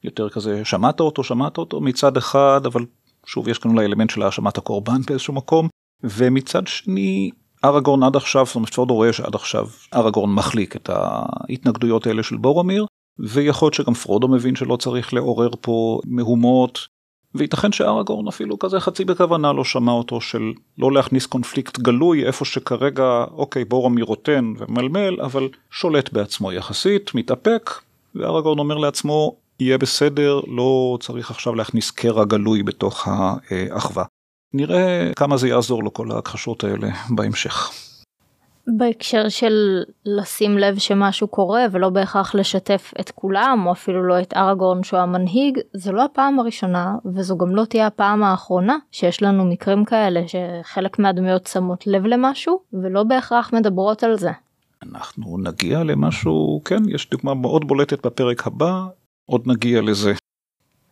יותר 0.03 0.29
כזה 0.29 0.65
שמעת 0.65 0.99
אותו, 0.99 1.23
שמעת 1.23 1.57
אותו 1.57 1.81
מצד 1.81 2.17
אחד, 2.17 2.61
אבל 2.65 2.85
שוב 3.25 3.47
יש 3.47 3.59
כאן 3.59 3.71
אולי 3.71 3.85
אלמנט 3.85 4.09
של 4.09 4.21
האשמת 4.21 4.57
הקורבן 4.57 5.01
באיזשהו 5.07 5.33
מקום. 5.33 5.67
ומצד 6.03 6.67
שני 6.67 7.29
אראגורן 7.65 8.03
עד 8.03 8.15
עכשיו, 8.15 8.45
זאת 8.45 8.55
אומרת 8.55 8.73
פרודו 8.73 8.93
רואה 8.93 9.13
שעד 9.13 9.35
עכשיו 9.35 9.67
אראגורן 9.93 10.33
מחליק 10.33 10.75
את 10.75 10.89
ההתנגדויות 10.89 12.07
האלה 12.07 12.23
של 12.23 12.37
בורומיר. 12.37 12.85
ויכול 13.19 13.65
להיות 13.65 13.73
שגם 13.73 13.93
פרודו 13.93 14.27
מבין 14.27 14.55
שלא 14.55 14.75
צריך 14.75 15.13
לעורר 15.13 15.49
פה 15.61 15.99
מהומות, 16.05 16.79
וייתכן 17.35 17.71
שאראגורן 17.71 18.27
אפילו 18.27 18.59
כזה 18.59 18.79
חצי 18.79 19.05
בכוונה 19.05 19.53
לא 19.53 19.63
שמע 19.63 19.91
אותו 19.91 20.21
של 20.21 20.51
לא 20.77 20.91
להכניס 20.91 21.25
קונפליקט 21.25 21.79
גלוי 21.79 22.25
איפה 22.25 22.45
שכרגע 22.45 23.25
אוקיי 23.31 23.65
בורומיר 23.65 24.05
רוטן 24.05 24.53
ומלמל 24.57 25.21
אבל 25.21 25.49
שולט 25.71 26.13
בעצמו 26.13 26.51
יחסית 26.51 27.15
מתאפק 27.15 27.71
ואראגורן 28.15 28.59
אומר 28.59 28.77
לעצמו 28.77 29.35
יהיה 29.59 29.77
בסדר 29.77 30.39
לא 30.47 30.97
צריך 31.01 31.31
עכשיו 31.31 31.55
להכניס 31.55 31.91
קרע 31.91 32.25
גלוי 32.25 32.63
בתוך 32.63 33.07
האחווה. 33.07 34.03
נראה 34.53 35.11
כמה 35.15 35.37
זה 35.37 35.47
יעזור 35.47 35.83
לו 35.83 35.93
כל 35.93 36.11
ההכחשות 36.11 36.63
האלה 36.63 36.87
בהמשך. 37.09 37.71
בהקשר 38.77 39.29
של 39.29 39.83
לשים 40.05 40.57
לב 40.57 40.77
שמשהו 40.77 41.27
קורה 41.27 41.65
ולא 41.71 41.89
בהכרח 41.89 42.35
לשתף 42.35 42.93
את 42.99 43.11
כולם 43.11 43.63
או 43.65 43.71
אפילו 43.71 44.03
לא 44.03 44.21
את 44.21 44.33
אראגורן 44.33 44.83
שהוא 44.83 44.99
המנהיג 44.99 45.59
זו 45.73 45.91
לא 45.91 46.05
הפעם 46.05 46.39
הראשונה 46.39 46.95
וזו 47.15 47.37
גם 47.37 47.55
לא 47.55 47.65
תהיה 47.65 47.87
הפעם 47.87 48.23
האחרונה 48.23 48.77
שיש 48.91 49.23
לנו 49.23 49.45
מקרים 49.45 49.85
כאלה 49.85 50.21
שחלק 50.27 50.99
מהדמויות 50.99 51.47
שמות 51.47 51.87
לב 51.87 52.05
למשהו 52.05 52.59
ולא 52.73 53.03
בהכרח 53.03 53.53
מדברות 53.53 54.03
על 54.03 54.17
זה. 54.17 54.31
אנחנו 54.83 55.37
נגיע 55.37 55.83
למשהו 55.83 56.61
כן 56.65 56.89
יש 56.89 57.09
דוגמה 57.09 57.33
מאוד 57.33 57.67
בולטת 57.67 58.05
בפרק 58.05 58.47
הבא 58.47 58.85
עוד 59.25 59.41
נגיע 59.45 59.81
לזה. 59.81 60.13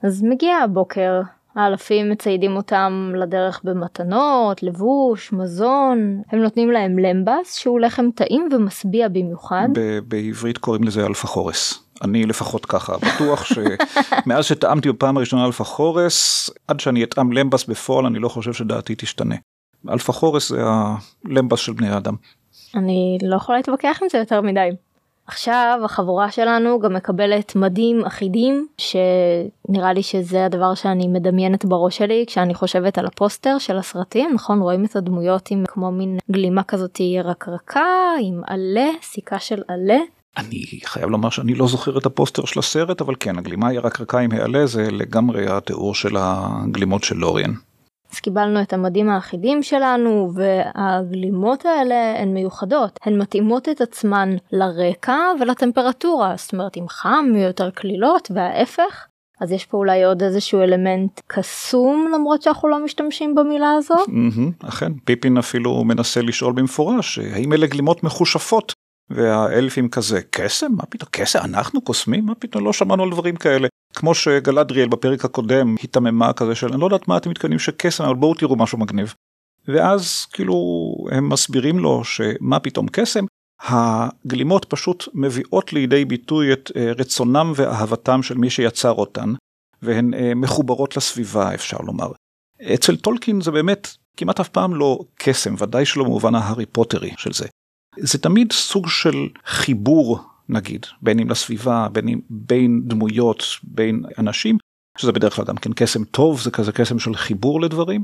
אז 0.04 0.24
מגיע 0.24 0.58
הבוקר 0.58 1.22
האלפים 1.56 2.10
מציידים 2.10 2.56
אותם 2.56 3.12
לדרך 3.16 3.62
במתנות, 3.64 4.64
לבוש, 4.64 5.34
מזון, 5.34 6.22
הם 6.32 6.40
נותנים 6.40 6.72
להם 6.72 7.00
למבס 7.00 7.56
שהוא 7.56 7.80
לחם 7.80 8.10
טעים 8.16 8.50
ומשביע 8.52 9.08
במיוחד. 9.08 9.68
בעברית 10.08 10.58
קוראים 10.58 10.84
לזה 10.84 11.06
אלפה 11.06 11.28
חורס. 11.28 11.84
אני 12.04 12.26
לפחות 12.26 12.66
ככה 12.66 12.94
בטוח 12.98 13.46
שמאז 13.46 14.46
שטעמתי 14.50 14.92
בפעם 14.92 15.18
הראשונה 15.18 15.46
אלפה 15.46 15.64
חורס 15.64 16.50
עד 16.68 16.80
שאני 16.80 17.04
אטעם 17.04 17.32
למבס 17.32 17.66
בפועל 17.66 18.06
אני 18.06 18.20
לא 18.20 18.30
חושב 18.30 18.54
שדעתי 18.54 18.96
תשתנה. 18.98 19.36
אלפה 19.90 20.14
חורס 20.14 20.50
זה 20.50 20.62
הלמבס 21.26 21.60
של 21.60 21.74
בני 21.74 21.90
האדם. 21.90 22.16
אני 22.76 23.18
לא 23.22 23.36
יכולה 23.36 23.58
להתווכח 23.58 24.00
עם 24.02 24.08
זה 24.12 24.18
יותר 24.18 24.42
מדי. 24.42 24.70
עכשיו 25.30 25.80
החבורה 25.86 26.32
שלנו 26.32 26.80
גם 26.80 26.94
מקבלת 26.94 27.56
מדים 27.56 28.06
אחידים 28.06 28.68
שנראה 28.78 29.94
לי 29.94 30.04
שזה 30.04 30.46
הדבר 30.46 30.74
שאני 30.74 31.08
מדמיינת 31.08 31.66
בראש 31.66 31.98
שלי 31.98 32.24
כשאני 32.28 32.54
חושבת 32.54 32.98
על 32.98 33.06
הפוסטר 33.06 33.58
של 33.58 33.78
הסרטים 33.78 34.30
נכון 34.34 34.60
רואים 34.62 34.86
את 34.86 34.96
הדמויות 34.96 35.52
עם 35.52 35.64
כמו 35.68 35.92
מין 35.92 36.18
גלימה 36.32 36.64
כזאת 36.64 37.02
רקרקה 37.24 38.12
עם 38.22 38.42
עלה 38.48 38.90
סיכה 39.02 39.40
של 39.40 39.62
עלה. 39.68 40.00
אני 40.38 40.66
חייב 40.86 41.10
לומר 41.10 41.30
שאני 41.30 41.56
לא 41.56 41.68
זוכר 41.68 41.98
את 41.98 42.06
הפוסטר 42.06 42.46
של 42.46 42.60
הסרט 42.60 43.02
אבל 43.02 43.14
כן 43.20 43.38
הגלימה 43.38 43.68
היא 43.68 43.80
רקרקה 43.80 44.20
עם 44.20 44.32
העלה 44.32 44.66
זה 44.66 44.92
לגמרי 44.92 45.46
התיאור 45.50 45.96
של 45.96 46.16
הגלימות 46.18 47.04
של 47.04 47.16
לוריאן. 47.16 47.52
אז 48.14 48.20
קיבלנו 48.20 48.62
את 48.62 48.74
המדים 48.74 49.10
האחידים 49.10 49.64
שלנו 49.64 50.32
והגלימות 50.34 51.66
האלה 51.66 52.22
הן 52.22 52.34
מיוחדות. 52.34 53.00
הן 53.04 53.22
מתאימות 53.22 53.70
את 53.70 53.82
עצמן 53.82 54.36
לרקע 54.52 55.18
ולטמפרטורה. 55.40 56.34
זאת 56.38 56.54
אומרת 56.54 56.78
אם 56.78 56.88
חם 56.88 57.26
יותר 57.36 57.70
קלילות 57.70 58.32
וההפך. 58.36 59.06
אז 59.42 59.52
יש 59.52 59.66
פה 59.66 59.78
אולי 59.78 60.04
עוד 60.04 60.24
איזשהו 60.24 60.62
אלמנט 60.62 61.22
קסום 61.28 62.12
למרות 62.14 62.42
שאנחנו 62.42 62.70
לא 62.70 62.84
משתמשים 62.84 63.36
במילה 63.36 63.72
הזו. 63.78 63.96
אכן. 64.68 64.92
פיפין 65.06 65.38
אפילו 65.38 65.84
מנסה 65.84 66.22
לשאול 66.22 66.54
במפורש 66.54 67.20
האם 67.20 67.54
אלה 67.54 67.68
גלימות 67.68 68.04
מחושפות 68.04 68.74
והאלפים 69.10 69.90
כזה 69.90 70.22
קסם 70.30 70.72
מה 70.72 70.86
פתאום? 70.86 71.10
קסם 71.12 71.40
אנחנו 71.44 71.82
קוסמים? 71.82 72.26
מה 72.26 72.36
פתאום? 72.36 72.66
לא 72.66 72.74
שמענו 72.74 73.04
על 73.04 73.12
דברים 73.12 73.36
כאלה. 73.36 73.68
כמו 73.94 74.16
שגלדריאל 74.16 74.88
בפרק 74.88 75.26
הקודם 75.26 75.76
היתממה 75.82 76.34
כזה 76.34 76.56
של 76.56 76.68
אני 76.68 76.82
לא 76.82 76.86
יודעת 76.86 77.08
מה 77.08 77.18
אתם 77.18 77.30
מתכוונים 77.30 77.60
שקסם 77.60 78.04
אבל 78.04 78.16
בואו 78.16 78.34
תראו 78.34 78.56
משהו 78.56 78.78
מגניב. 78.78 79.14
ואז 79.68 80.26
כאילו 80.34 80.56
הם 81.12 81.30
מסבירים 81.30 81.80
לו 81.80 82.04
שמה 82.04 82.60
פתאום 82.60 82.88
קסם? 82.92 83.26
הגלימות 83.62 84.66
פשוט 84.66 85.08
מביאות 85.14 85.74
לידי 85.74 86.06
ביטוי 86.06 86.54
את 86.54 86.72
אה, 86.76 86.92
רצונם 86.98 87.54
ואהבתם 87.56 88.24
של 88.24 88.38
מי 88.38 88.50
שיצר 88.50 88.92
אותן 88.92 89.34
והן 89.82 90.14
אה, 90.14 90.36
מחוברות 90.36 90.98
לסביבה 90.98 91.54
אפשר 91.54 91.78
לומר. 91.78 92.12
אצל 92.74 92.96
טולקין 92.98 93.42
זה 93.42 93.52
באמת 93.52 93.88
כמעט 94.18 94.40
אף 94.40 94.50
פעם 94.50 94.76
לא 94.76 95.00
קסם 95.16 95.56
ודאי 95.58 95.86
שלא 95.86 96.04
במובן 96.04 96.36
ההארי 96.36 96.66
פוטרי 96.66 97.12
של 97.18 97.34
זה. 97.34 97.48
זה 98.00 98.18
תמיד 98.18 98.52
סוג 98.52 98.88
של 98.88 99.28
חיבור 99.46 100.20
נגיד, 100.50 100.86
בין 101.02 101.20
אם 101.20 101.30
לסביבה, 101.30 101.88
בין 101.92 102.08
אם 102.08 102.20
בין 102.30 102.82
דמויות, 102.86 103.44
בין 103.64 104.04
אנשים, 104.18 104.58
שזה 104.98 105.12
בדרך 105.12 105.36
כלל 105.36 105.46
גם 105.46 105.58
כן 105.58 105.74
קסם 105.74 106.04
טוב, 106.04 106.42
זה 106.42 106.52
כזה 106.52 106.72
קסם 106.72 107.00
של 107.00 107.16
חיבור 107.16 107.62
לדברים, 107.62 108.02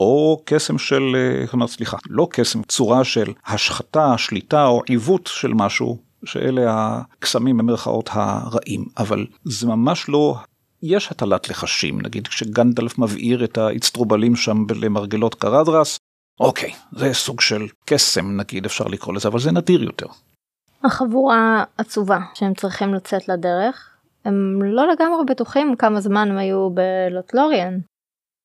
או 0.00 0.42
קסם 0.44 0.78
של, 0.78 1.16
אה, 1.60 1.66
סליחה, 1.66 1.96
לא 2.08 2.28
קסם, 2.30 2.62
צורה 2.62 3.04
של 3.04 3.32
השחתה, 3.46 4.18
שליטה 4.18 4.66
או 4.66 4.82
עיוות 4.86 5.30
של 5.32 5.54
משהו, 5.54 5.98
שאלה 6.24 7.00
הקסמים 7.18 7.56
במרכאות 7.56 8.08
הרעים, 8.12 8.84
אבל 8.98 9.26
זה 9.44 9.66
ממש 9.66 10.08
לא 10.08 10.36
יש 10.82 11.10
הטלת 11.10 11.48
לחשים, 11.48 12.00
נגיד 12.00 12.26
כשגנדלף 12.26 12.98
מבעיר 12.98 13.44
את 13.44 13.58
האצטרובלים 13.58 14.36
שם 14.36 14.64
למרגלות 14.74 15.34
קרדרס, 15.34 15.98
אוקיי, 16.40 16.72
זה 16.92 17.14
סוג 17.14 17.40
של 17.40 17.66
קסם 17.84 18.36
נגיד 18.36 18.64
אפשר 18.64 18.84
לקרוא 18.84 19.14
לזה, 19.14 19.28
אבל 19.28 19.38
זה 19.38 19.52
נדיר 19.52 19.82
יותר. 19.82 20.06
החבורה 20.84 21.64
עצובה 21.78 22.18
שהם 22.34 22.54
צריכים 22.54 22.94
לצאת 22.94 23.28
לדרך, 23.28 23.88
הם 24.24 24.62
לא 24.62 24.86
לגמרי 24.88 25.24
בטוחים 25.26 25.76
כמה 25.76 26.00
זמן 26.00 26.30
הם 26.30 26.38
היו 26.38 26.70
בלוטלוריאן. 26.70 27.78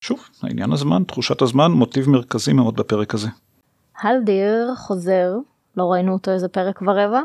שוב, 0.01 0.29
העניין 0.44 0.72
הזמן, 0.72 1.03
תחושת 1.03 1.41
הזמן, 1.41 1.72
מוטיב 1.72 2.10
מרכזי 2.10 2.53
מאוד 2.53 2.75
בפרק 2.75 3.13
הזה. 3.13 3.27
הלדיר 4.01 4.75
חוזר, 4.75 5.34
לא 5.77 5.91
ראינו 5.91 6.13
אותו 6.13 6.32
איזה 6.32 6.48
פרק 6.48 6.82
ורבע, 6.82 7.22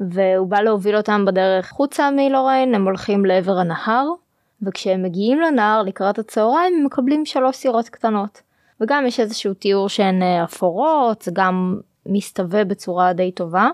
והוא 0.00 0.48
בא 0.48 0.60
להוביל 0.60 0.96
אותם 0.96 1.24
בדרך 1.24 1.70
חוצה 1.70 2.10
מלוריין, 2.10 2.74
הם 2.74 2.84
הולכים 2.84 3.24
לעבר 3.24 3.58
הנהר, 3.58 4.06
וכשהם 4.62 5.02
מגיעים 5.02 5.40
לנהר 5.40 5.82
לקראת 5.82 6.18
הצהריים 6.18 6.74
הם 6.78 6.86
מקבלים 6.86 7.26
שלוש 7.26 7.56
סירות 7.56 7.88
קטנות. 7.88 8.42
וגם 8.84 9.06
יש 9.06 9.20
איזשהו 9.20 9.54
תיאור 9.54 9.88
שהן 9.88 10.22
אה, 10.22 10.44
אפורות, 10.44 11.22
זה 11.22 11.30
גם 11.34 11.80
מסתווה 12.06 12.64
בצורה 12.64 13.12
די 13.12 13.32
טובה. 13.32 13.68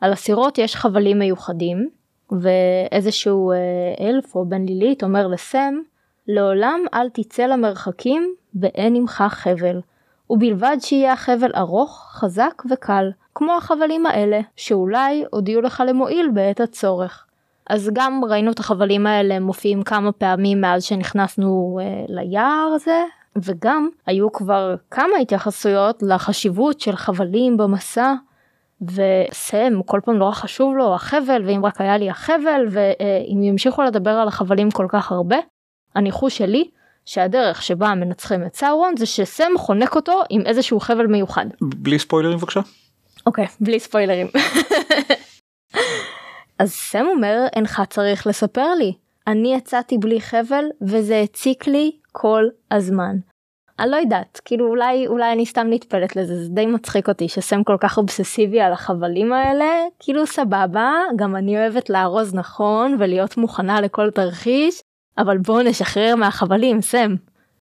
על 0.00 0.12
הסירות 0.12 0.58
יש 0.58 0.76
חבלים 0.76 1.18
מיוחדים, 1.18 1.88
ואיזשהו 2.30 3.52
אה, 3.52 3.56
אלף 4.00 4.34
או 4.34 4.46
בן 4.48 4.64
לילית 4.66 5.02
אומר 5.02 5.26
לסם, 5.26 5.74
לעולם 6.28 6.80
אל 6.94 7.08
תצא 7.08 7.46
למרחקים 7.46 8.34
ואין 8.60 8.96
עמך 8.96 9.24
חבל, 9.28 9.80
ובלבד 10.30 10.76
שיהיה 10.80 11.12
החבל 11.12 11.50
ארוך, 11.56 12.08
חזק 12.12 12.62
וקל, 12.70 13.10
כמו 13.34 13.56
החבלים 13.56 14.06
האלה, 14.06 14.40
שאולי 14.56 15.24
עוד 15.30 15.48
יהיו 15.48 15.60
לך 15.60 15.82
למועיל 15.86 16.30
בעת 16.34 16.60
הצורך. 16.60 17.25
אז 17.70 17.90
גם 17.92 18.20
ראינו 18.28 18.50
את 18.50 18.58
החבלים 18.58 19.06
האלה 19.06 19.40
מופיעים 19.40 19.82
כמה 19.82 20.12
פעמים 20.12 20.60
מאז 20.60 20.84
שנכנסנו 20.84 21.78
אה, 21.82 22.04
ליער 22.08 22.72
הזה, 22.74 23.04
וגם 23.36 23.88
היו 24.06 24.32
כבר 24.32 24.74
כמה 24.90 25.16
התייחסויות 25.22 26.02
לחשיבות 26.02 26.80
של 26.80 26.96
חבלים 26.96 27.56
במסע, 27.56 28.14
וסם 28.82 29.82
כל 29.86 30.00
פעם 30.04 30.16
נורא 30.16 30.32
חשוב 30.32 30.76
לו 30.76 30.94
החבל, 30.94 31.42
ואם 31.46 31.66
רק 31.66 31.80
היה 31.80 31.98
לי 31.98 32.10
החבל, 32.10 32.66
ואם 32.70 33.42
ימשיכו 33.42 33.82
לדבר 33.82 34.10
על 34.10 34.28
החבלים 34.28 34.70
כל 34.70 34.86
כך 34.88 35.12
הרבה, 35.12 35.36
הניחוש 35.94 36.38
שלי 36.38 36.70
שהדרך 37.04 37.62
שבה 37.62 37.94
מנצחים 37.94 38.46
את 38.46 38.54
סאורון 38.56 38.96
זה 38.96 39.06
שסם 39.06 39.52
חונק 39.58 39.96
אותו 39.96 40.22
עם 40.30 40.42
איזשהו 40.46 40.80
חבל 40.80 41.06
מיוחד. 41.06 41.46
בלי 41.60 41.98
ספוילרים 41.98 42.38
בבקשה. 42.38 42.60
אוקיי, 43.26 43.46
בלי 43.60 43.80
ספוילרים. 43.80 44.26
אז 46.58 46.72
סם 46.72 47.06
אומר 47.16 47.46
אינך 47.56 47.82
צריך 47.90 48.26
לספר 48.26 48.74
לי, 48.74 48.92
אני 49.26 49.54
יצאתי 49.54 49.98
בלי 49.98 50.20
חבל 50.20 50.64
וזה 50.82 51.20
הציק 51.20 51.66
לי 51.66 51.90
כל 52.12 52.44
הזמן. 52.70 53.16
אני 53.78 53.90
לא 53.90 53.96
יודעת, 53.96 54.40
כאילו 54.44 54.68
אולי 54.68 55.06
אולי 55.06 55.32
אני 55.32 55.46
סתם 55.46 55.66
נטפלת 55.70 56.16
לזה, 56.16 56.44
זה 56.44 56.48
די 56.48 56.66
מצחיק 56.66 57.08
אותי 57.08 57.28
שסם 57.28 57.64
כל 57.64 57.76
כך 57.80 57.98
אובססיבי 57.98 58.60
על 58.60 58.72
החבלים 58.72 59.32
האלה, 59.32 59.64
כאילו 59.98 60.26
סבבה, 60.26 60.92
גם 61.16 61.36
אני 61.36 61.58
אוהבת 61.58 61.90
לארוז 61.90 62.34
נכון 62.34 62.96
ולהיות 62.98 63.36
מוכנה 63.36 63.80
לכל 63.80 64.10
תרחיש, 64.10 64.80
אבל 65.18 65.38
בואו 65.38 65.62
נשחרר 65.62 66.16
מהחבלים, 66.16 66.80
סם. 66.80 67.14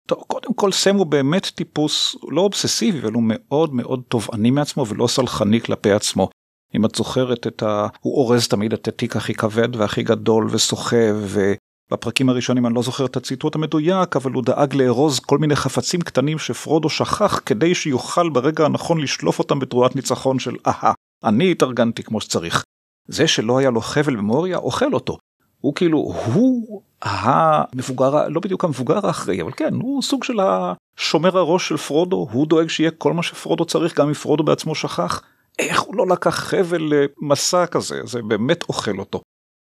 טוב, 0.07 0.24
קודם 0.27 0.53
כל 0.53 0.72
סם 0.72 0.96
הוא 0.96 1.05
באמת 1.05 1.46
טיפוס 1.46 2.15
לא 2.31 2.41
אובססיבי, 2.41 3.00
אבל 3.00 3.13
הוא 3.13 3.24
מאוד 3.25 3.74
מאוד 3.74 4.01
תובעני 4.07 4.51
מעצמו 4.51 4.88
ולא 4.88 5.07
סלחני 5.07 5.62
כלפי 5.62 5.91
עצמו. 5.91 6.29
אם 6.77 6.86
את 6.86 6.96
זוכרת 6.96 7.48
את 7.48 7.63
ה... 7.63 7.88
הוא 8.00 8.17
אורז 8.17 8.48
תמיד 8.48 8.74
את 8.74 8.88
התיק 8.88 9.15
הכי 9.15 9.34
כבד 9.34 9.75
והכי 9.75 10.03
גדול 10.03 10.48
וסוחב, 10.51 11.15
ובפרקים 11.22 12.29
הראשונים 12.29 12.65
אני 12.65 12.75
לא 12.75 12.81
זוכר 12.81 13.05
את 13.05 13.17
הציטוט 13.17 13.55
המדויק, 13.55 14.15
אבל 14.15 14.31
הוא 14.31 14.43
דאג 14.43 14.75
לארוז 14.75 15.19
כל 15.19 15.38
מיני 15.38 15.55
חפצים 15.55 16.01
קטנים 16.01 16.39
שפרודו 16.39 16.89
שכח 16.89 17.41
כדי 17.46 17.75
שיוכל 17.75 18.29
ברגע 18.29 18.65
הנכון 18.65 19.01
לשלוף 19.01 19.39
אותם 19.39 19.60
בתרועת 19.60 19.96
ניצחון 19.96 20.39
של 20.39 20.55
אהה, 20.67 20.93
אני 21.24 21.51
התארגנתי 21.51 22.03
כמו 22.03 22.22
שצריך. 22.22 22.63
זה 23.07 23.27
שלא 23.27 23.57
היה 23.57 23.69
לו 23.69 23.81
חבל 23.81 24.15
במוריה 24.15 24.57
אוכל 24.57 24.93
אותו. 24.93 25.17
הוא 25.62 25.75
כאילו, 25.75 25.98
הוא 25.98 26.81
המבוגר, 27.01 28.28
לא 28.28 28.39
בדיוק 28.39 28.63
המבוגר 28.63 29.08
האחראי, 29.08 29.41
אבל 29.41 29.52
כן, 29.52 29.73
הוא 29.73 30.02
סוג 30.02 30.23
של 30.23 30.39
השומר 30.39 31.38
הראש 31.38 31.69
של 31.69 31.78
פרודו, 31.78 32.28
הוא 32.32 32.47
דואג 32.47 32.67
שיהיה 32.67 32.91
כל 32.91 33.13
מה 33.13 33.23
שפרודו 33.23 33.65
צריך, 33.65 33.97
גם 33.99 34.08
אם 34.08 34.13
פרודו 34.13 34.43
בעצמו 34.43 34.75
שכח. 34.75 35.21
איך 35.60 35.82
הוא 35.82 35.96
לא 35.96 36.08
לקח 36.08 36.36
חבל 36.36 36.93
למסע 37.22 37.65
כזה, 37.65 38.02
זה 38.04 38.22
באמת 38.22 38.63
אוכל 38.70 39.00
אותו. 39.00 39.22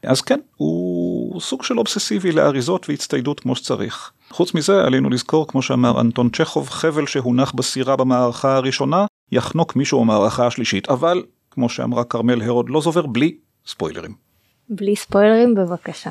אז 0.02 0.20
כן, 0.20 0.40
הוא 0.56 1.40
סוג 1.40 1.62
של 1.62 1.78
אובססיבי 1.78 2.32
לאריזות 2.32 2.88
והצטיידות 2.88 3.40
כמו 3.40 3.56
שצריך. 3.56 4.12
חוץ 4.30 4.54
מזה, 4.54 4.84
עלינו 4.84 5.10
לזכור, 5.10 5.48
כמו 5.48 5.62
שאמר 5.62 6.00
אנטון 6.00 6.28
צ'כוב, 6.30 6.68
חבל 6.68 7.06
שהונח 7.06 7.52
בסירה 7.52 7.96
במערכה 7.96 8.56
הראשונה, 8.56 9.06
יחנוק 9.32 9.76
מישהו 9.76 10.00
במערכה 10.00 10.46
השלישית, 10.46 10.88
אבל, 10.88 11.22
כמו 11.50 11.68
שאמרה 11.68 12.04
כרמל 12.04 12.42
הרוד, 12.42 12.70
לא 12.70 12.80
זובר 12.80 13.06
בלי 13.06 13.36
ספוילרים. 13.66 14.14
בלי 14.68 14.96
ספוילרים 14.96 15.54
בבקשה. 15.54 16.10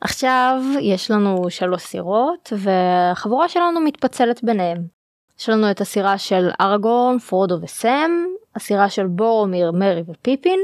עכשיו 0.00 0.62
יש 0.80 1.10
לנו 1.10 1.46
שלוש 1.48 1.82
סירות 1.82 2.52
והחבורה 2.58 3.48
שלנו 3.48 3.80
מתפצלת 3.80 4.44
ביניהם. 4.44 4.82
יש 5.40 5.48
לנו 5.48 5.70
את 5.70 5.80
הסירה 5.80 6.18
של 6.18 6.48
ארגון, 6.60 7.18
פרודו 7.18 7.58
וסם, 7.62 8.10
הסירה 8.56 8.88
של 8.88 9.06
בורומיר, 9.06 9.72
מרי 9.72 10.02
ופיפין, 10.08 10.60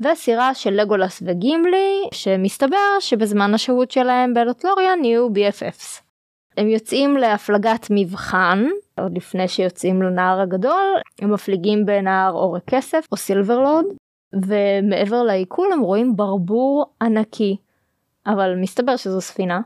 וסירה 0.00 0.54
של 0.54 0.70
לגולס 0.70 1.22
וגימלי, 1.26 2.08
שמסתבר 2.14 3.00
שבזמן 3.00 3.54
השהות 3.54 3.90
שלהם 3.90 4.34
בלוטלוריאן 4.34 5.04
יהיו 5.04 5.28
BFFs. 5.28 6.00
הם 6.56 6.68
יוצאים 6.68 7.16
להפלגת 7.16 7.86
מבחן, 7.90 8.64
עוד 8.98 9.16
לפני 9.16 9.48
שיוצאים 9.48 10.02
לנהר 10.02 10.40
הגדול, 10.40 11.00
הם 11.20 11.32
מפליגים 11.32 11.86
בנהר 11.86 12.32
אורי 12.32 12.60
כסף 12.66 13.06
או 13.12 13.16
סילברלוד, 13.16 13.84
ומעבר 14.32 15.22
לעיכול 15.22 15.72
הם 15.72 15.80
רואים 15.80 16.16
ברבור 16.16 16.86
ענקי, 17.02 17.56
אבל 18.26 18.54
מסתבר 18.56 18.96
שזו 18.96 19.20
ספינה, 19.20 19.60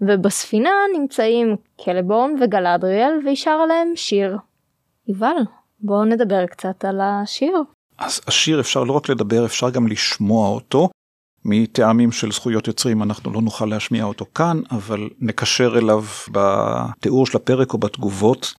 ובספינה 0.00 0.70
נמצאים 0.94 1.56
קלבורן 1.84 2.34
וגלדריאל 2.40 3.20
וישר 3.24 3.50
עליהם 3.50 3.92
שיר. 3.96 4.36
יובל, 5.08 5.36
בואו 5.80 6.04
נדבר 6.04 6.46
קצת 6.46 6.84
על 6.84 7.00
השיר. 7.00 7.62
אז 7.98 8.20
השיר 8.26 8.60
אפשר 8.60 8.84
לא 8.84 8.92
רק 8.92 9.08
לדבר, 9.08 9.46
אפשר 9.46 9.70
גם 9.70 9.86
לשמוע 9.86 10.48
אותו. 10.48 10.88
מטעמים 11.44 12.12
של 12.12 12.32
זכויות 12.32 12.66
יוצרים 12.66 13.02
אנחנו 13.02 13.32
לא 13.32 13.42
נוכל 13.42 13.66
להשמיע 13.66 14.04
אותו 14.04 14.26
כאן, 14.34 14.60
אבל 14.70 15.08
נקשר 15.20 15.78
אליו 15.78 16.04
בתיאור 16.32 17.26
של 17.26 17.36
הפרק 17.36 17.72
או 17.72 17.78
בתגובות. 17.78 18.54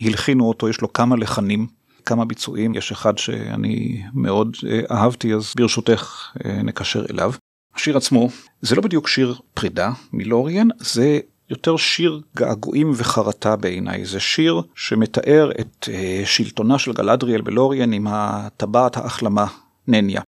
הלחינו 0.00 0.48
אותו, 0.48 0.68
יש 0.68 0.80
לו 0.80 0.92
כמה 0.92 1.16
לחנים, 1.16 1.66
כמה 2.04 2.24
ביצועים, 2.24 2.74
יש 2.74 2.92
אחד 2.92 3.18
שאני 3.18 4.02
מאוד 4.14 4.56
אה, 4.66 4.80
אהבתי, 4.90 5.34
אז 5.34 5.52
ברשותך 5.56 6.32
אה, 6.44 6.62
נקשר 6.62 7.04
אליו. 7.10 7.32
השיר 7.74 7.96
עצמו 7.96 8.28
זה 8.60 8.76
לא 8.76 8.82
בדיוק 8.82 9.08
שיר 9.08 9.34
פרידה 9.54 9.90
מלוריאן, 10.12 10.68
זה 10.78 11.20
יותר 11.50 11.76
שיר 11.76 12.20
געגועים 12.36 12.92
וחרטה 12.96 13.56
בעיניי. 13.56 14.04
זה 14.04 14.20
שיר 14.20 14.62
שמתאר 14.74 15.50
את 15.60 15.88
uh, 15.88 16.26
שלטונה 16.26 16.78
של 16.78 16.92
גלדריאל 16.92 17.40
בלוריאן 17.40 17.92
עם 17.92 18.06
הטבעת 18.06 18.96
ההחלמה 18.96 19.46
נניה. 19.88 20.20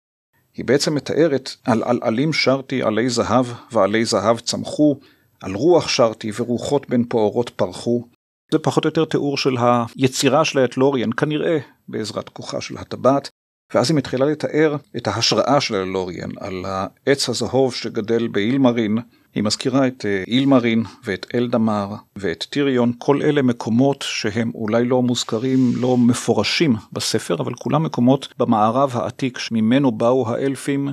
היא 0.54 0.65
בעצם 0.65 0.95
מתארת 0.95 1.49
על 1.63 1.99
עלים 2.01 2.34
שרתי 2.34 2.84
עלי 2.84 3.10
זהב 3.10 3.45
ועלי 3.71 4.06
זהב 4.06 4.39
צמחו, 4.39 4.99
על 5.41 5.54
רוח 5.54 5.88
שרתי 5.88 6.32
ורוחות 6.36 6.89
בין 6.89 7.06
פאורות 7.10 7.49
פרחו. 7.49 8.08
זה 8.51 8.60
פחות 8.60 8.86
או 8.86 8.88
יותר 8.88 9.06
תיאור 9.06 9.38
של 9.38 9.56
היצירה 9.60 10.45
שלה 10.45 10.65
את 10.65 10.78
לוריאן, 10.78 11.10
כנראה 11.17 11.58
בעזרת 11.88 12.30
כוחה 12.30 12.62
של 12.62 12.78
הטבעת. 12.78 13.30
ואז 13.73 13.89
היא 13.89 13.97
מתחילה 13.97 14.25
לתאר 14.25 14.75
את 14.97 15.08
ההשראה 15.08 15.62
של 15.62 15.75
אלוריאן 15.75 16.30
על 16.39 16.65
העץ 16.65 17.30
הזהוב 17.30 17.73
שגדל 17.73 18.28
באילמרין. 18.28 18.97
היא 19.36 19.43
מזכירה 19.43 19.88
את 19.88 20.06
אה, 20.06 20.24
אילמרין 20.28 20.84
ואת 21.04 21.26
אלדמר 21.36 21.95
ואת 22.15 22.45
טיריון, 22.50 22.91
כל 22.98 23.21
אלה 23.21 23.41
מקומות 23.41 24.06
שהם 24.08 24.52
אולי 24.56 24.86
לא 24.86 25.02
מוזכרים, 25.02 25.71
לא 25.76 25.98
מפורשים 25.98 26.76
בספר, 26.93 27.36
אבל 27.39 27.54
כולם 27.54 27.84
מקומות 27.84 28.34
במערב 28.39 28.91
העתיק 28.95 29.38
שממנו 29.38 29.91
באו 29.91 30.30
האלפים, 30.30 30.89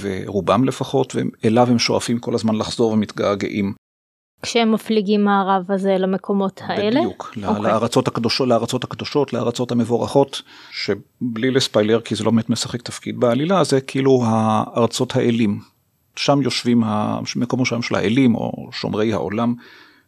ורובם 0.00 0.64
לפחות, 0.64 1.14
ואליו 1.14 1.68
הם 1.70 1.78
שואפים 1.78 2.18
כל 2.18 2.34
הזמן 2.34 2.54
לחזור 2.54 2.92
ומתגעגעים. 2.92 3.74
כשהם 4.42 4.72
מפליגים 4.72 5.24
מערב 5.24 5.70
הזה 5.70 5.98
למקומות 5.98 6.60
האלה? 6.64 7.00
בדיוק, 7.00 7.34
okay. 7.36 7.46
אוקיי. 7.46 7.62
לארצות 7.62 8.08
הקדושות, 8.08 8.48
לארצות 8.48 8.84
הקדושות, 8.84 9.32
לארצות 9.32 9.72
המבורכות, 9.72 10.42
שבלי 10.70 11.50
לספיילר 11.50 12.00
כי 12.00 12.14
זה 12.14 12.24
לא 12.24 12.30
באמת 12.30 12.50
משחק 12.50 12.82
תפקיד 12.82 13.20
בעלילה, 13.20 13.64
זה 13.64 13.80
כאילו 13.80 14.22
הארצות 14.26 15.16
האלים. 15.16 15.73
שם 16.16 16.42
יושבים 16.42 16.82
המקומות 16.84 17.66
שם 17.66 17.82
של 17.82 17.94
האלים 17.94 18.34
או 18.34 18.68
שומרי 18.72 19.12
העולם, 19.12 19.54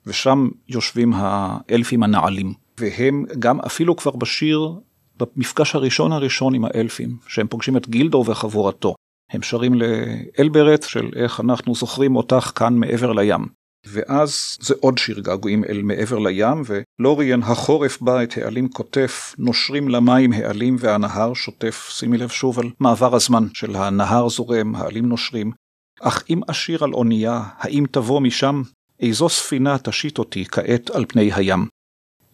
ושם 0.06 0.48
יושבים 0.68 1.12
האלפים 1.16 2.02
הנעלים. 2.02 2.52
והם 2.80 3.24
גם 3.38 3.60
אפילו 3.60 3.96
כבר 3.96 4.16
בשיר, 4.16 4.72
במפגש 5.18 5.74
הראשון 5.74 6.12
הראשון 6.12 6.54
עם 6.54 6.64
האלפים, 6.64 7.16
שהם 7.26 7.46
פוגשים 7.46 7.76
את 7.76 7.88
גילדור 7.88 8.24
וחבורתו. 8.28 8.94
הם 9.30 9.42
שרים 9.42 9.74
לאלברט 9.74 10.82
של 10.82 11.10
איך 11.16 11.40
אנחנו 11.40 11.74
זוכרים 11.74 12.16
אותך 12.16 12.52
כאן 12.54 12.74
מעבר 12.74 13.12
לים. 13.12 13.46
ואז 13.86 14.56
זה 14.60 14.74
עוד 14.80 14.98
שיר 14.98 15.20
געגועים 15.20 15.64
אל 15.64 15.82
מעבר 15.82 16.18
לים, 16.18 16.62
ולוריאן 17.00 17.42
החורף 17.42 18.00
בא 18.00 18.22
את 18.22 18.36
העלים 18.36 18.68
קוטף, 18.68 19.34
נושרים 19.38 19.88
למים 19.88 20.32
העלים 20.32 20.76
והנהר 20.78 21.34
שוטף. 21.34 21.88
שימי 21.90 22.18
לב 22.18 22.28
שוב 22.28 22.58
על 22.58 22.70
מעבר 22.80 23.14
הזמן 23.14 23.46
של 23.54 23.76
הנהר 23.76 24.28
זורם, 24.28 24.74
העלים 24.74 25.06
נושרים. 25.06 25.52
אך 26.00 26.22
אם 26.30 26.40
אשיר 26.46 26.84
על 26.84 26.92
אונייה, 26.92 27.42
האם 27.58 27.84
תבוא 27.90 28.20
משם? 28.20 28.62
איזו 29.00 29.28
ספינה 29.28 29.78
תשית 29.78 30.18
אותי 30.18 30.44
כעת 30.44 30.90
על 30.90 31.04
פני 31.08 31.32
הים. 31.32 31.66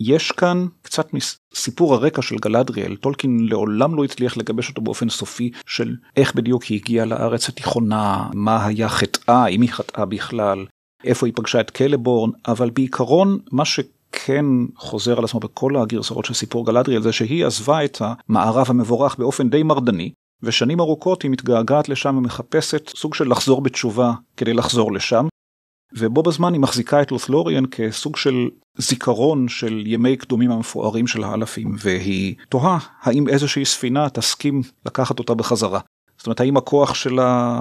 יש 0.00 0.32
כאן 0.32 0.66
קצת 0.82 1.08
מסיפור 1.14 1.94
הרקע 1.94 2.22
של 2.22 2.36
גלדריאל, 2.36 2.96
טולקין 2.96 3.46
לעולם 3.48 3.94
לא 3.94 4.04
הצליח 4.04 4.36
לגבש 4.36 4.68
אותו 4.68 4.82
באופן 4.82 5.08
סופי 5.08 5.50
של 5.66 5.96
איך 6.16 6.34
בדיוק 6.34 6.62
היא 6.62 6.80
הגיעה 6.80 7.06
לארץ 7.06 7.48
התיכונה, 7.48 8.28
מה 8.34 8.66
היה 8.66 8.88
חטאה, 8.88 9.46
אם 9.46 9.60
היא 9.60 9.70
חטאה 9.70 10.04
בכלל, 10.04 10.66
איפה 11.04 11.26
היא 11.26 11.34
פגשה 11.36 11.60
את 11.60 11.70
קלבורן, 11.70 12.30
אבל 12.48 12.70
בעיקרון 12.70 13.38
מה 13.52 13.64
שכן 13.64 14.44
חוזר 14.76 15.18
על 15.18 15.24
עצמו 15.24 15.40
בכל 15.40 15.76
הגרסאות 15.76 16.24
של 16.24 16.34
סיפור 16.34 16.66
גלדריאל 16.66 17.02
זה 17.02 17.12
שהיא 17.12 17.46
עזבה 17.46 17.84
את 17.84 17.98
המערב 18.00 18.66
המבורך 18.68 19.16
באופן 19.18 19.50
די 19.50 19.62
מרדני, 19.62 20.12
ושנים 20.42 20.80
ארוכות 20.80 21.22
היא 21.22 21.30
מתגעגעת 21.30 21.88
לשם 21.88 22.16
ומחפשת 22.18 22.88
סוג 22.96 23.14
של 23.14 23.28
לחזור 23.28 23.60
בתשובה 23.60 24.12
כדי 24.36 24.54
לחזור 24.54 24.92
לשם, 24.92 25.26
ובו 25.96 26.22
בזמן 26.22 26.52
היא 26.52 26.60
מחזיקה 26.60 27.02
את 27.02 27.12
לות'לוריאן 27.12 27.64
כסוג 27.70 28.16
של 28.16 28.48
זיכרון 28.78 29.48
של 29.48 29.82
ימי 29.86 30.16
קדומים 30.16 30.50
המפוארים 30.50 31.06
של 31.06 31.24
האלפים, 31.24 31.76
והיא 31.78 32.34
תוהה 32.48 32.78
האם 33.02 33.28
איזושהי 33.28 33.64
ספינה 33.64 34.10
תסכים 34.10 34.62
לקחת 34.86 35.18
אותה 35.18 35.34
בחזרה. 35.34 35.80
זאת 36.18 36.26
אומרת, 36.26 36.40
האם 36.40 36.56
הכוח 36.56 36.94
שלה, 36.94 37.58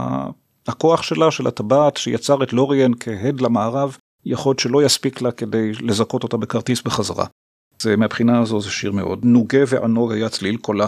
הכוח 0.67 1.01
שלה, 1.01 1.31
של 1.31 1.47
הטבעת 1.47 1.97
שיצר 1.97 2.43
את 2.43 2.53
לוריאן 2.53 2.91
כהד 2.99 3.41
למערב, 3.41 3.97
יכול 4.25 4.49
להיות 4.49 4.59
שלא 4.59 4.83
יספיק 4.83 5.21
לה 5.21 5.31
כדי 5.31 5.71
לזכות 5.71 6.23
אותה 6.23 6.37
בכרטיס 6.37 6.81
בחזרה. 6.81 7.25
זה 7.79 7.97
מהבחינה 7.97 8.39
הזו 8.39 8.61
זה 8.61 8.69
שיר 8.69 8.91
מאוד 8.91 9.19
נוגה 9.23 9.59
וענוג 9.67 10.11
היה 10.11 10.29
צליל 10.29 10.57
קולה. 10.57 10.87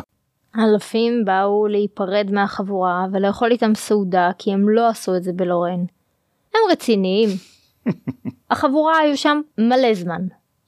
האלפים 0.56 1.26
באו 1.26 1.68
להיפרד 1.68 2.30
מהחבורה 2.32 3.06
ולאכול 3.12 3.52
איתם 3.52 3.76
סעודה 3.76 4.32
כי 4.38 4.54
הם 4.54 4.70
לא 4.70 4.88
עשו 4.88 5.16
את 5.16 5.24
זה 5.24 5.32
בלורן. 5.34 5.86
הם 6.54 6.62
רציניים. 6.72 7.30
החבורה 8.52 8.98
היו 8.98 9.18
שם 9.18 9.42
מלא 9.58 9.94
זמן. 9.94 10.22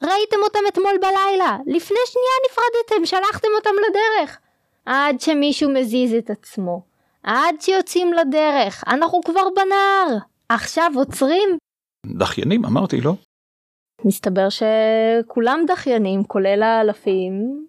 ראיתם 0.04 0.38
אותם 0.44 0.60
אתמול 0.68 0.98
בלילה, 1.02 1.58
לפני 1.66 1.98
שנייה 2.06 2.36
נפרדתם, 2.50 3.06
שלחתם 3.06 3.48
אותם 3.58 3.70
לדרך. 3.90 4.38
עד 4.86 5.20
שמישהו 5.20 5.70
מזיז 5.70 6.14
את 6.14 6.30
עצמו, 6.30 6.82
עד 7.24 7.56
שיוצאים 7.60 8.14
לדרך, 8.14 8.84
אנחנו 8.88 9.22
כבר 9.26 9.48
בנהר, 9.56 10.18
עכשיו 10.50 10.92
עוצרים. 10.96 11.58
דחיינים 12.06 12.66
אמרתי, 12.66 13.02
לא? 13.02 13.14
מסתבר 14.06 14.48
שכולם 14.50 15.60
דחיינים, 15.68 16.24
כולל 16.24 16.64
האלפים, 16.64 17.66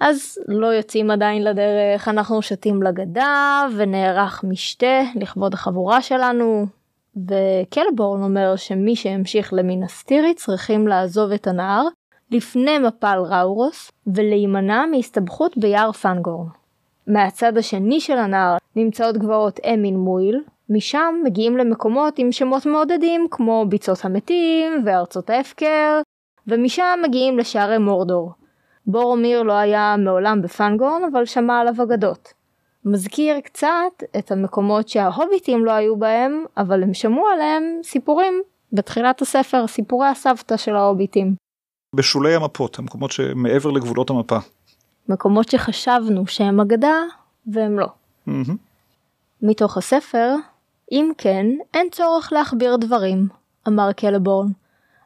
אז 0.00 0.38
לא 0.48 0.66
יוצאים 0.66 1.10
עדיין 1.10 1.44
לדרך, 1.44 2.08
אנחנו 2.08 2.42
שתים 2.42 2.82
לגדה 2.82 3.66
ונערך 3.76 4.44
משתה 4.44 5.02
לכבוד 5.14 5.54
החבורה 5.54 6.02
שלנו, 6.02 6.66
וקלבורן 7.16 8.22
אומר 8.22 8.56
שמי 8.56 8.96
שהמשיך 8.96 9.52
למינסטירי 9.52 10.34
צריכים 10.34 10.88
לעזוב 10.88 11.32
את 11.32 11.46
הנהר 11.46 11.84
לפני 12.30 12.78
מפל 12.78 13.18
ראורוס 13.18 13.90
ולהימנע 14.06 14.84
מהסתבכות 14.86 15.58
ביער 15.58 15.92
פנגורן. 15.92 16.46
מהצד 17.06 17.58
השני 17.58 18.00
של 18.00 18.18
הנהר 18.18 18.56
נמצאות 18.76 19.16
גבעות 19.16 19.60
אמין 19.74 19.96
מויל, 19.96 20.40
משם 20.70 21.14
מגיעים 21.24 21.56
למקומות 21.56 22.18
עם 22.18 22.32
שמות 22.32 22.66
מעודדים 22.66 23.26
כמו 23.30 23.64
ביצות 23.68 24.04
המתים 24.04 24.82
וארצות 24.84 25.30
ההפקר, 25.30 26.00
ומשם 26.48 26.98
מגיעים 27.02 27.38
לשערי 27.38 27.78
מורדור. 27.78 28.32
בורומיר 28.86 29.42
לא 29.42 29.52
היה 29.52 29.96
מעולם 29.98 30.42
בפנגורן 30.42 31.02
אבל 31.12 31.24
שמע 31.24 31.60
עליו 31.60 31.82
אגדות. 31.82 32.32
מזכיר 32.84 33.40
קצת 33.40 34.02
את 34.18 34.32
המקומות 34.32 34.88
שההוביטים 34.88 35.64
לא 35.64 35.70
היו 35.70 35.96
בהם, 35.96 36.44
אבל 36.56 36.82
הם 36.82 36.94
שמעו 36.94 37.26
עליהם 37.28 37.62
סיפורים 37.82 38.42
בתחילת 38.72 39.22
הספר, 39.22 39.66
סיפורי 39.66 40.06
הסבתא 40.06 40.56
של 40.56 40.76
ההוביטים. 40.76 41.34
בשולי 41.94 42.34
המפות, 42.34 42.78
המקומות 42.78 43.10
שמעבר 43.10 43.70
לגבולות 43.70 44.10
המפה. 44.10 44.38
מקומות 45.08 45.48
שחשבנו 45.50 46.26
שהם 46.26 46.60
אגדה, 46.60 46.94
והם 47.46 47.78
לא. 47.78 47.86
Mm-hmm. 48.28 48.52
מתוך 49.42 49.76
הספר, 49.76 50.34
אם 50.92 51.12
כן, 51.18 51.46
אין 51.74 51.88
צורך 51.90 52.32
להכביר 52.32 52.76
דברים, 52.76 53.28
אמר 53.68 53.92
קלבורן, 53.92 54.48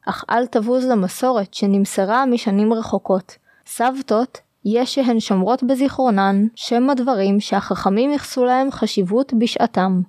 אך 0.06 0.24
אל 0.30 0.46
תבוז 0.46 0.84
למסורת 0.86 1.54
שנמסרה 1.54 2.26
משנים 2.26 2.72
רחוקות. 2.72 3.36
סבתות 3.68 4.38
יש 4.64 4.94
שהן 4.94 5.20
שומרות 5.20 5.62
בזיכרונן 5.62 6.46
שם 6.54 6.90
הדברים 6.90 7.40
שהחכמים 7.40 8.10
ייחסו 8.10 8.44
להם 8.44 8.70
חשיבות 8.70 9.32
בשעתם. 9.38 10.00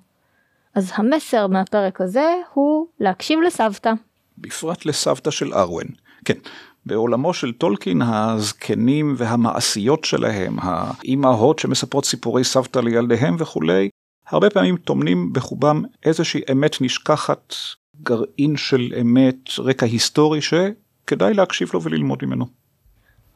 אז 0.74 0.92
המסר 0.94 1.46
מהפרק 1.46 2.00
הזה 2.00 2.34
הוא 2.54 2.86
להקשיב 3.00 3.40
לסבתא. 3.40 3.92
בפרט 4.38 4.86
לסבתא 4.86 5.30
של 5.30 5.54
ארווין. 5.54 5.88
כן, 6.24 6.38
בעולמו 6.86 7.34
של 7.34 7.52
טולקין 7.52 8.02
הזקנים 8.02 9.14
והמעשיות 9.18 10.04
שלהם, 10.04 10.56
האימהות 10.62 11.58
שמספרות 11.58 12.04
סיפורי 12.04 12.44
סבתא 12.44 12.78
לילדיהם 12.78 13.36
וכולי, 13.38 13.88
הרבה 14.28 14.50
פעמים 14.50 14.76
טומנים 14.76 15.32
בחובם 15.32 15.82
איזושהי 16.04 16.40
אמת 16.52 16.80
נשכחת, 16.80 17.54
גרעין 18.02 18.56
של 18.56 18.92
אמת, 19.00 19.58
רקע 19.58 19.86
היסטורי 19.86 20.40
שכדאי 20.42 21.34
להקשיב 21.34 21.70
לו 21.74 21.82
וללמוד 21.82 22.18
ממנו. 22.24 22.59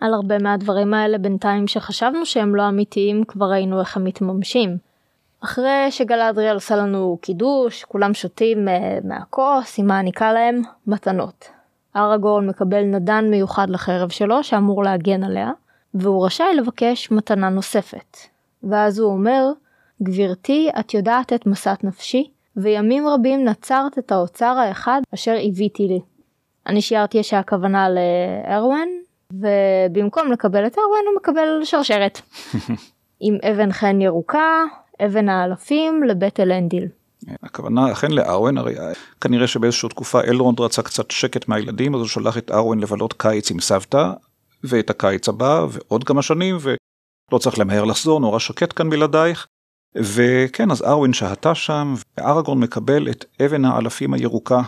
על 0.04 0.14
הרבה 0.14 0.38
מהדברים 0.38 0.94
האלה 0.94 1.18
בינתיים 1.18 1.66
שחשבנו 1.66 2.26
שהם 2.26 2.54
לא 2.54 2.68
אמיתיים, 2.68 3.24
כבר 3.24 3.50
ראינו 3.50 3.80
איך 3.80 3.96
הם 3.96 4.04
מתממשים. 4.04 4.76
אחרי 5.44 5.86
שגלדריאל 5.90 6.54
עושה 6.54 6.76
לנו 6.76 7.18
קידוש, 7.20 7.84
כולם 7.84 8.14
שותים 8.14 8.68
uh, 8.68 9.06
מהכוס, 9.06 9.76
היא 9.76 9.84
מעניקה 9.84 10.32
להם 10.32 10.62
מתנות. 10.86 11.48
אראגורן 11.96 12.46
מקבל 12.46 12.82
נדן 12.82 13.24
מיוחד 13.30 13.70
לחרב 13.70 14.08
שלו 14.08 14.44
שאמור 14.44 14.84
להגן 14.84 15.24
עליה, 15.24 15.50
והוא 15.94 16.26
רשאי 16.26 16.54
לבקש 16.56 17.10
מתנה 17.10 17.48
נוספת. 17.48 18.16
ואז 18.62 18.98
הוא 18.98 19.12
אומר, 19.12 19.50
גברתי, 20.02 20.70
את 20.80 20.94
יודעת 20.94 21.32
את 21.32 21.46
משאת 21.46 21.84
נפשי, 21.84 22.30
וימים 22.56 23.08
רבים 23.08 23.44
נצרת 23.44 23.98
את 23.98 24.12
האוצר 24.12 24.56
האחד 24.58 25.00
אשר 25.14 25.36
הביתי 25.48 25.88
לי. 25.88 26.00
אני 26.66 26.80
שיערתי 26.80 27.22
שהכוונה 27.22 27.86
לארואן, 27.90 28.88
ובמקום 29.40 30.32
לקבל 30.32 30.66
את 30.66 30.78
ארווין 30.78 31.04
הוא 31.06 31.16
מקבל 31.16 31.60
שרשרת. 31.64 32.20
עם 33.20 33.38
אבן 33.50 33.72
חן 33.72 34.00
ירוקה, 34.00 34.64
אבן 35.04 35.28
האלפים 35.28 36.04
לבית 36.04 36.40
אלנדיל. 36.40 36.88
הכוונה 37.42 37.92
אכן 37.92 38.10
לארווין, 38.10 38.58
הרי 38.58 38.74
כנראה 39.20 39.46
שבאיזושהי 39.46 39.88
תקופה 39.88 40.20
אלרונד 40.20 40.60
רצה 40.60 40.82
קצת 40.82 41.10
שקט 41.10 41.48
מהילדים, 41.48 41.94
אז 41.94 42.00
הוא 42.00 42.08
שלח 42.08 42.38
את 42.38 42.50
ארווין 42.50 42.80
לבלות 42.80 43.12
קיץ 43.12 43.50
עם 43.50 43.60
סבתא, 43.60 44.10
ואת 44.64 44.90
הקיץ 44.90 45.28
הבא, 45.28 45.66
ועוד 45.70 46.04
כמה 46.04 46.22
שנים, 46.22 46.56
ולא 46.60 47.38
צריך 47.38 47.58
למהר 47.58 47.84
לחזור, 47.84 48.20
נורא 48.20 48.38
שקט 48.38 48.72
כאן 48.76 48.90
בלעדייך. 48.90 49.46
וכן, 49.96 50.70
אז 50.70 50.82
ארווין 50.82 51.12
שהתה 51.12 51.54
שם, 51.54 51.94
וארגון 52.18 52.60
מקבל 52.60 53.10
את 53.10 53.24
אבן 53.44 53.64
האלפים 53.64 54.14
הירוקה 54.14 54.60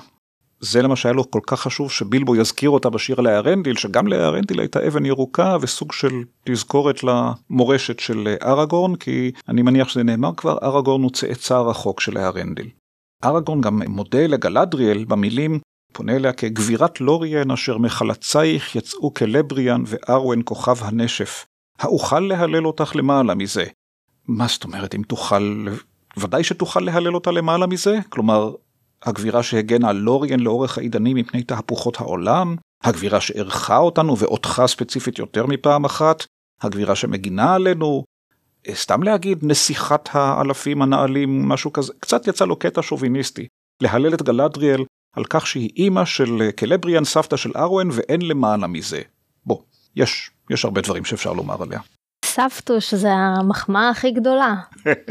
זה 0.73 0.83
למה 0.83 0.97
שהיה 0.97 1.13
לו 1.13 1.31
כל 1.31 1.41
כך 1.47 1.61
חשוב 1.61 1.91
שבילבו 1.91 2.37
יזכיר 2.37 2.71
אותה 2.71 2.91
בשיר 2.91 3.21
לארנדיל, 3.21 3.77
שגם 3.77 4.07
לארנדיל 4.07 4.61
הייתה 4.61 4.87
אבן 4.87 5.07
ירוקה 5.07 5.57
וסוג 5.61 5.93
של 5.93 6.23
תזכורת 6.45 7.01
למורשת 7.05 8.01
של 8.01 8.35
אראגורן, 8.43 8.95
כי 8.97 9.33
אני 9.49 9.63
מניח 9.63 9.89
שזה 9.89 10.03
נאמר 10.03 10.31
כבר, 10.37 10.59
אראגורן 10.63 11.03
הוא 11.03 11.11
צאצא 11.11 11.59
רחוק 11.59 12.01
של 12.01 12.17
הארנדיל. 12.17 12.69
אראגורן 13.25 13.61
גם 13.61 13.83
מודה 13.89 14.27
לגלדריאל 14.27 15.05
במילים 15.05 15.59
פונה 15.93 16.17
אליה 16.17 16.33
כגבירת 16.33 17.01
לוריאן 17.01 17.51
אשר 17.51 17.79
מחלצייך 17.79 18.77
יצאו 18.77 19.15
כלבריאן 19.15 19.83
וארואן 19.87 20.41
כוכב 20.45 20.77
הנשף. 20.81 21.47
האוכל 21.79 22.21
להלל 22.21 22.67
אותך 22.67 22.97
למעלה 22.97 23.35
מזה. 23.35 23.65
מה 24.29 24.47
זאת 24.47 24.65
אומרת 24.65 24.95
אם 24.95 25.03
תוכל, 25.03 25.67
ודאי 26.17 26.45
שתוכל 26.45 26.81
להלל 26.81 27.15
אותה 27.15 27.31
למעלה 27.31 27.67
מזה? 27.67 27.99
כלומר, 28.09 28.53
הגבירה 29.03 29.43
שהגנה 29.43 29.89
על 29.89 29.97
לוריאן 29.97 30.41
לאורך 30.41 30.79
העידנים 30.79 31.17
מפני 31.17 31.43
תהפוכות 31.43 32.01
העולם, 32.01 32.57
הגבירה 32.85 33.21
שאירחה 33.21 33.79
אותנו 33.79 34.19
ואותך 34.19 34.63
ספציפית 34.67 35.19
יותר 35.19 35.47
מפעם 35.47 35.85
אחת, 35.85 36.25
הגבירה 36.63 36.95
שמגינה 36.95 37.55
עלינו, 37.55 38.05
אה, 38.69 38.75
סתם 38.75 39.03
להגיד 39.03 39.39
נסיכת 39.43 40.09
האלפים 40.13 40.83
הנעלים, 40.83 41.49
משהו 41.49 41.73
כזה, 41.73 41.93
קצת 42.01 42.27
יצא 42.27 42.45
לו 42.45 42.57
קטע 42.57 42.83
שוביניסטי, 42.83 43.47
להלל 43.83 44.15
את 44.15 44.23
גלדריאל 44.23 44.85
על 45.17 45.25
כך 45.31 45.47
שהיא 45.47 45.71
אימא 45.77 46.05
של 46.05 46.43
אה, 46.43 46.53
קלבריאן, 46.53 47.05
סבתא 47.05 47.37
של 47.37 47.53
ארואן, 47.57 47.89
ואין 47.93 48.23
למעלה 48.23 48.67
מזה. 48.67 49.03
בוא, 49.47 49.59
יש, 49.97 50.31
יש 50.51 50.65
הרבה 50.65 50.81
דברים 50.81 51.05
שאפשר 51.05 51.33
לומר 51.33 51.63
עליה. 51.63 51.81
סבתוש 52.25 52.95
זה 52.95 53.13
המחמאה 53.13 53.91
הכי 53.91 54.11
גדולה. 54.11 54.55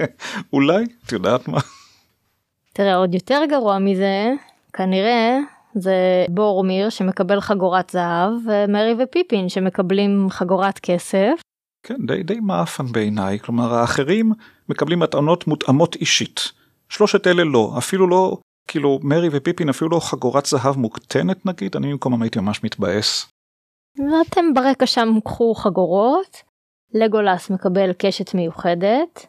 אולי, 0.54 0.86
את 1.06 1.12
יודעת 1.12 1.48
מה? 1.48 1.60
תראה, 2.78 2.96
עוד 2.96 3.14
יותר 3.14 3.42
גרוע 3.50 3.80
מזה, 3.80 4.32
כנראה 4.74 5.38
זה 5.76 6.26
בורמיר 6.30 6.90
שמקבל 6.90 7.42
חגורת 7.42 7.90
זהב, 7.90 8.32
ומרי 8.46 8.96
ופיפין 9.04 9.50
שמקבלים 9.50 10.28
חגורת 10.30 10.80
כסף. 10.80 11.42
כן, 11.84 12.06
די, 12.08 12.24
די 12.24 12.40
מאפן 12.40 12.86
בעיניי, 12.92 13.40
כלומר 13.40 13.74
האחרים 13.74 14.32
מקבלים 14.70 15.00
מתנות 15.00 15.48
מותאמות 15.48 15.96
אישית. 15.96 16.40
שלושת 16.90 17.28
אלה 17.28 17.44
לא, 17.44 17.74
אפילו 17.78 18.08
לא, 18.08 18.38
כאילו 18.68 19.00
מרי 19.04 19.30
ופיפין 19.32 19.70
אפילו 19.70 19.90
לא 19.90 20.00
חגורת 20.00 20.46
זהב 20.46 20.78
מוקטנת 20.78 21.46
נגיד, 21.46 21.76
אני 21.76 21.92
במקומם 21.92 22.22
הייתי 22.22 22.40
ממש 22.40 22.64
מתבאס. 22.64 23.30
ואתם 23.98 24.54
ברקע 24.54 24.86
שם 24.86 25.10
קחו 25.26 25.54
חגורות, 25.54 26.38
לגולס 26.94 27.50
מקבל 27.50 27.94
קשת 27.94 28.34
מיוחדת, 28.34 29.28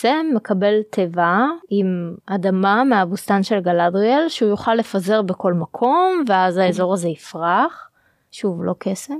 סם 0.00 0.26
מקבל 0.34 0.74
תיבה 0.90 1.46
עם 1.70 2.14
אדמה 2.26 2.84
מהבוסתן 2.84 3.42
של 3.42 3.60
גלדריאל 3.60 4.28
שהוא 4.28 4.48
יוכל 4.48 4.74
לפזר 4.74 5.22
בכל 5.22 5.52
מקום 5.52 6.24
ואז 6.28 6.56
האזור 6.56 6.94
הזה 6.94 7.08
יפרח. 7.08 7.88
שוב 8.32 8.64
לא 8.64 8.74
קסם. 8.78 9.14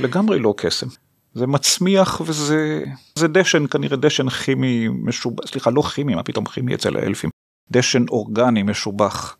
לגמרי 0.00 0.38
לא 0.38 0.54
קסם. 0.56 0.86
זה 1.34 1.46
מצמיח 1.46 2.20
וזה 2.20 2.84
זה 3.14 3.28
דשן 3.28 3.66
כנראה 3.66 3.96
דשן 3.96 4.28
כימי 4.28 4.88
משובח 4.88 5.46
סליחה 5.46 5.70
לא 5.70 5.82
כימי 5.82 6.14
מה 6.14 6.22
פתאום 6.22 6.44
כימי 6.44 6.74
אצל 6.74 6.96
האלפים 6.96 7.30
דשן 7.70 8.04
אורגני 8.08 8.62
משובח. 8.62 9.36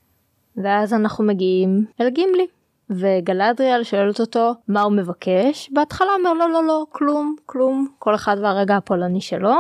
ואז 0.57 0.95
אנחנו 0.95 1.25
מגיעים 1.25 1.85
אל 2.01 2.11
גימלי 2.11 2.47
וגלדריאל 2.91 3.85
שואלת 3.85 4.21
אותו 4.21 4.55
מה 4.69 4.83
הוא 4.83 4.93
מבקש 4.93 5.71
בהתחלה 5.73 6.09
אומר 6.19 6.33
לא 6.33 6.51
לא 6.51 6.65
לא 6.65 6.87
כלום 6.91 7.37
כלום 7.47 7.89
כל 7.99 8.15
אחד 8.15 8.37
והרגע 8.43 8.77
הפולני 8.77 9.21
שלו 9.21 9.55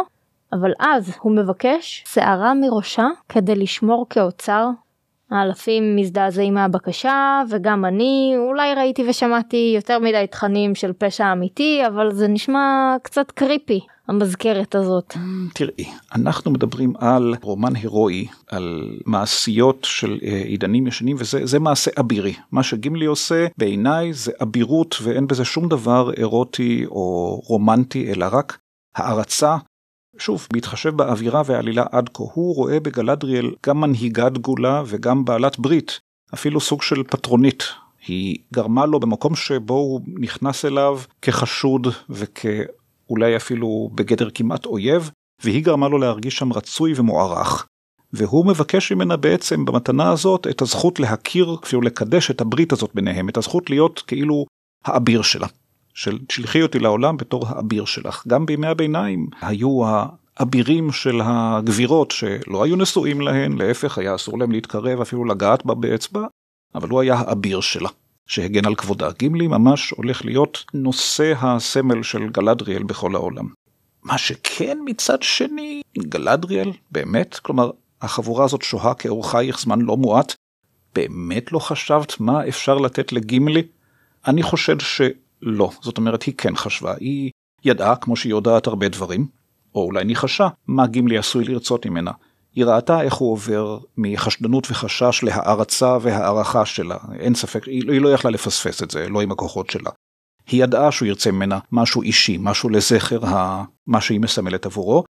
אבל 0.52 0.72
אז 0.78 1.12
הוא 1.20 1.32
מבקש 1.32 2.04
שערה 2.06 2.54
מראשה 2.54 3.06
כדי 3.28 3.54
לשמור 3.54 4.06
כאוצר. 4.10 4.68
האלפים 5.30 5.96
מזדעזעים 5.96 6.54
מהבקשה 6.54 7.42
וגם 7.50 7.84
אני 7.84 8.34
אולי 8.36 8.74
ראיתי 8.74 9.08
ושמעתי 9.08 9.72
יותר 9.76 9.98
מדי 9.98 10.26
תכנים 10.30 10.74
של 10.74 10.92
פשע 10.98 11.32
אמיתי 11.32 11.82
אבל 11.86 12.12
זה 12.12 12.28
נשמע 12.28 12.96
קצת 13.02 13.30
קריפי 13.30 13.80
המזכרת 14.08 14.74
הזאת. 14.74 15.16
תראי 15.54 15.84
אנחנו 16.14 16.50
מדברים 16.50 16.92
על 16.98 17.34
רומן 17.42 17.76
הירואי 17.76 18.26
על 18.50 18.98
מעשיות 19.06 19.84
של 19.84 20.18
אה, 20.22 20.42
עידנים 20.44 20.86
ישנים 20.86 21.16
וזה 21.18 21.58
מעשה 21.58 21.90
אבירי 22.00 22.34
מה 22.52 22.62
שגימלי 22.62 23.06
עושה 23.06 23.46
בעיניי 23.58 24.12
זה 24.12 24.32
אבירות 24.42 24.96
ואין 25.02 25.26
בזה 25.26 25.44
שום 25.44 25.68
דבר 25.68 26.12
אירוטי 26.16 26.86
או 26.86 27.36
רומנטי 27.46 28.12
אלא 28.12 28.26
רק 28.32 28.58
הערצה 28.96 29.56
שוב, 30.20 30.46
בהתחשב 30.52 30.96
באווירה 30.96 31.42
והעלילה 31.46 31.84
עד 31.92 32.08
כה, 32.14 32.24
הוא 32.34 32.54
רואה 32.56 32.80
בגלדריאל 32.80 33.50
גם 33.66 33.80
מנהיגת 33.80 34.38
גאולה 34.38 34.82
וגם 34.86 35.24
בעלת 35.24 35.58
ברית, 35.58 36.00
אפילו 36.34 36.60
סוג 36.60 36.82
של 36.82 37.02
פטרונית. 37.02 37.64
היא 38.06 38.36
גרמה 38.54 38.86
לו 38.86 39.00
במקום 39.00 39.34
שבו 39.34 39.74
הוא 39.74 40.00
נכנס 40.06 40.64
אליו 40.64 40.98
כחשוד 41.22 41.86
וכאולי 42.10 43.36
אפילו 43.36 43.90
בגדר 43.94 44.28
כמעט 44.34 44.66
אויב, 44.66 45.10
והיא 45.44 45.64
גרמה 45.64 45.88
לו 45.88 45.98
להרגיש 45.98 46.36
שם 46.36 46.52
רצוי 46.52 46.92
ומוערך. 46.96 47.66
והוא 48.12 48.46
מבקש 48.46 48.92
ממנה 48.92 49.16
בעצם 49.16 49.64
במתנה 49.64 50.10
הזאת 50.10 50.46
את 50.46 50.62
הזכות 50.62 51.00
להכיר, 51.00 51.56
אפילו 51.64 51.82
לקדש 51.82 52.30
את 52.30 52.40
הברית 52.40 52.72
הזאת 52.72 52.90
ביניהם, 52.94 53.28
את 53.28 53.36
הזכות 53.36 53.70
להיות 53.70 54.02
כאילו 54.06 54.46
האביר 54.84 55.22
שלה. 55.22 55.46
של 56.00 56.18
שלחי 56.28 56.62
אותי 56.62 56.78
לעולם 56.78 57.16
בתור 57.16 57.48
האביר 57.48 57.84
שלך. 57.84 58.24
גם 58.28 58.46
בימי 58.46 58.66
הביניים 58.66 59.26
היו 59.40 59.80
האבירים 59.86 60.92
של 60.92 61.20
הגבירות 61.24 62.10
שלא 62.10 62.64
היו 62.64 62.76
נשואים 62.76 63.20
להן, 63.20 63.58
להפך 63.58 63.98
היה 63.98 64.14
אסור 64.14 64.38
להם 64.38 64.52
להתקרב 64.52 65.00
אפילו 65.00 65.24
לגעת 65.24 65.66
בה 65.66 65.74
באצבע, 65.74 66.26
אבל 66.74 66.88
הוא 66.88 67.00
היה 67.00 67.14
האביר 67.14 67.60
שלה. 67.60 67.88
שהגן 68.26 68.66
על 68.66 68.74
כבודה. 68.74 69.10
גימלי 69.18 69.46
ממש 69.46 69.90
הולך 69.90 70.24
להיות 70.24 70.64
נושא 70.74 71.32
הסמל 71.40 72.02
של 72.02 72.28
גלדריאל 72.28 72.82
בכל 72.82 73.14
העולם. 73.14 73.48
מה 74.02 74.18
שכן 74.18 74.78
מצד 74.84 75.22
שני, 75.22 75.82
גלדריאל, 75.98 76.72
באמת, 76.90 77.38
כלומר, 77.42 77.70
החבורה 78.02 78.44
הזאת 78.44 78.62
שוהה 78.62 78.94
כאורחייך 78.94 79.60
זמן 79.60 79.80
לא 79.80 79.96
מועט, 79.96 80.34
באמת 80.94 81.52
לא 81.52 81.58
חשבת 81.58 82.20
מה 82.20 82.48
אפשר 82.48 82.74
לתת 82.74 83.12
לגימלי? 83.12 83.62
אני 84.26 84.42
חושד 84.42 84.80
ש... 84.80 85.00
לא, 85.42 85.70
זאת 85.82 85.98
אומרת 85.98 86.22
היא 86.22 86.34
כן 86.38 86.56
חשבה, 86.56 86.94
היא 87.00 87.30
ידעה 87.64 87.96
כמו 87.96 88.16
שהיא 88.16 88.30
יודעת 88.30 88.66
הרבה 88.66 88.88
דברים, 88.88 89.26
או 89.74 89.82
אולי 89.82 90.04
ניחשה 90.04 90.48
מה 90.66 90.86
גימלי 90.86 91.18
עשוי 91.18 91.44
לרצות 91.44 91.86
ממנה. 91.86 92.10
היא 92.54 92.64
ראתה 92.64 93.02
איך 93.02 93.14
הוא 93.14 93.32
עובר 93.32 93.78
מחשדנות 93.96 94.66
וחשש 94.70 95.20
להערצה 95.22 95.96
והערכה 96.00 96.64
שלה, 96.64 96.96
אין 97.18 97.34
ספק, 97.34 97.64
היא 97.64 98.00
לא 98.00 98.08
יכלה 98.08 98.30
לפספס 98.30 98.82
את 98.82 98.90
זה, 98.90 99.08
לא 99.08 99.20
עם 99.20 99.32
הכוחות 99.32 99.70
שלה. 99.70 99.90
היא 100.46 100.62
ידעה 100.62 100.92
שהוא 100.92 101.06
ירצה 101.06 101.30
ממנה 101.30 101.58
משהו 101.72 102.02
אישי, 102.02 102.36
משהו 102.40 102.68
לזכר 102.68 103.26
ה... 103.26 103.64
מה 103.86 104.00
שהיא 104.00 104.20
מסמלת 104.20 104.66
עבורו. 104.66 105.04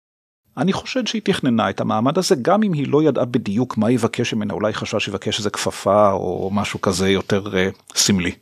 אני 0.56 0.72
חושד 0.72 1.06
שהיא 1.06 1.22
תכננה 1.24 1.70
את 1.70 1.80
המעמד 1.80 2.18
הזה, 2.18 2.34
גם 2.42 2.62
אם 2.62 2.72
היא 2.72 2.88
לא 2.88 3.02
ידעה 3.02 3.24
בדיוק 3.24 3.78
מה 3.78 3.90
יבקש 3.90 4.34
ממנה, 4.34 4.54
אולי 4.54 4.72
חשש 4.72 5.04
שיבקש 5.04 5.38
איזה 5.38 5.50
כפפה 5.50 6.12
או 6.12 6.50
משהו 6.52 6.80
כזה 6.80 7.10
יותר 7.10 7.46
uh, 7.46 7.96
סמלי. 7.96 8.32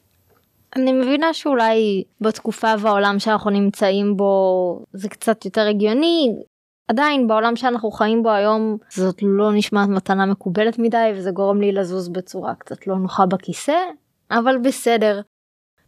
אני 0.78 0.92
מבינה 0.92 1.32
שאולי 1.32 2.04
בתקופה 2.20 2.74
והעולם 2.78 3.18
שאנחנו 3.18 3.50
נמצאים 3.50 4.16
בו 4.16 4.84
זה 4.92 5.08
קצת 5.08 5.44
יותר 5.44 5.66
הגיוני. 5.68 6.36
עדיין 6.88 7.26
בעולם 7.26 7.56
שאנחנו 7.56 7.90
חיים 7.90 8.22
בו 8.22 8.30
היום 8.30 8.76
זאת 8.90 9.18
לא 9.22 9.52
נשמעת 9.52 9.88
מתנה 9.88 10.26
מקובלת 10.26 10.78
מדי 10.78 11.12
וזה 11.14 11.30
גורם 11.30 11.60
לי 11.60 11.72
לזוז 11.72 12.08
בצורה 12.08 12.54
קצת 12.54 12.86
לא 12.86 12.96
נוחה 12.96 13.26
בכיסא 13.26 13.78
אבל 14.30 14.58
בסדר. 14.58 15.20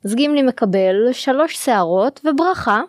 אז 0.04 0.14
גימלי 0.14 0.42
מקבל 0.42 1.12
שלוש 1.12 1.54
שערות 1.64 2.20
וברכה. 2.24 2.82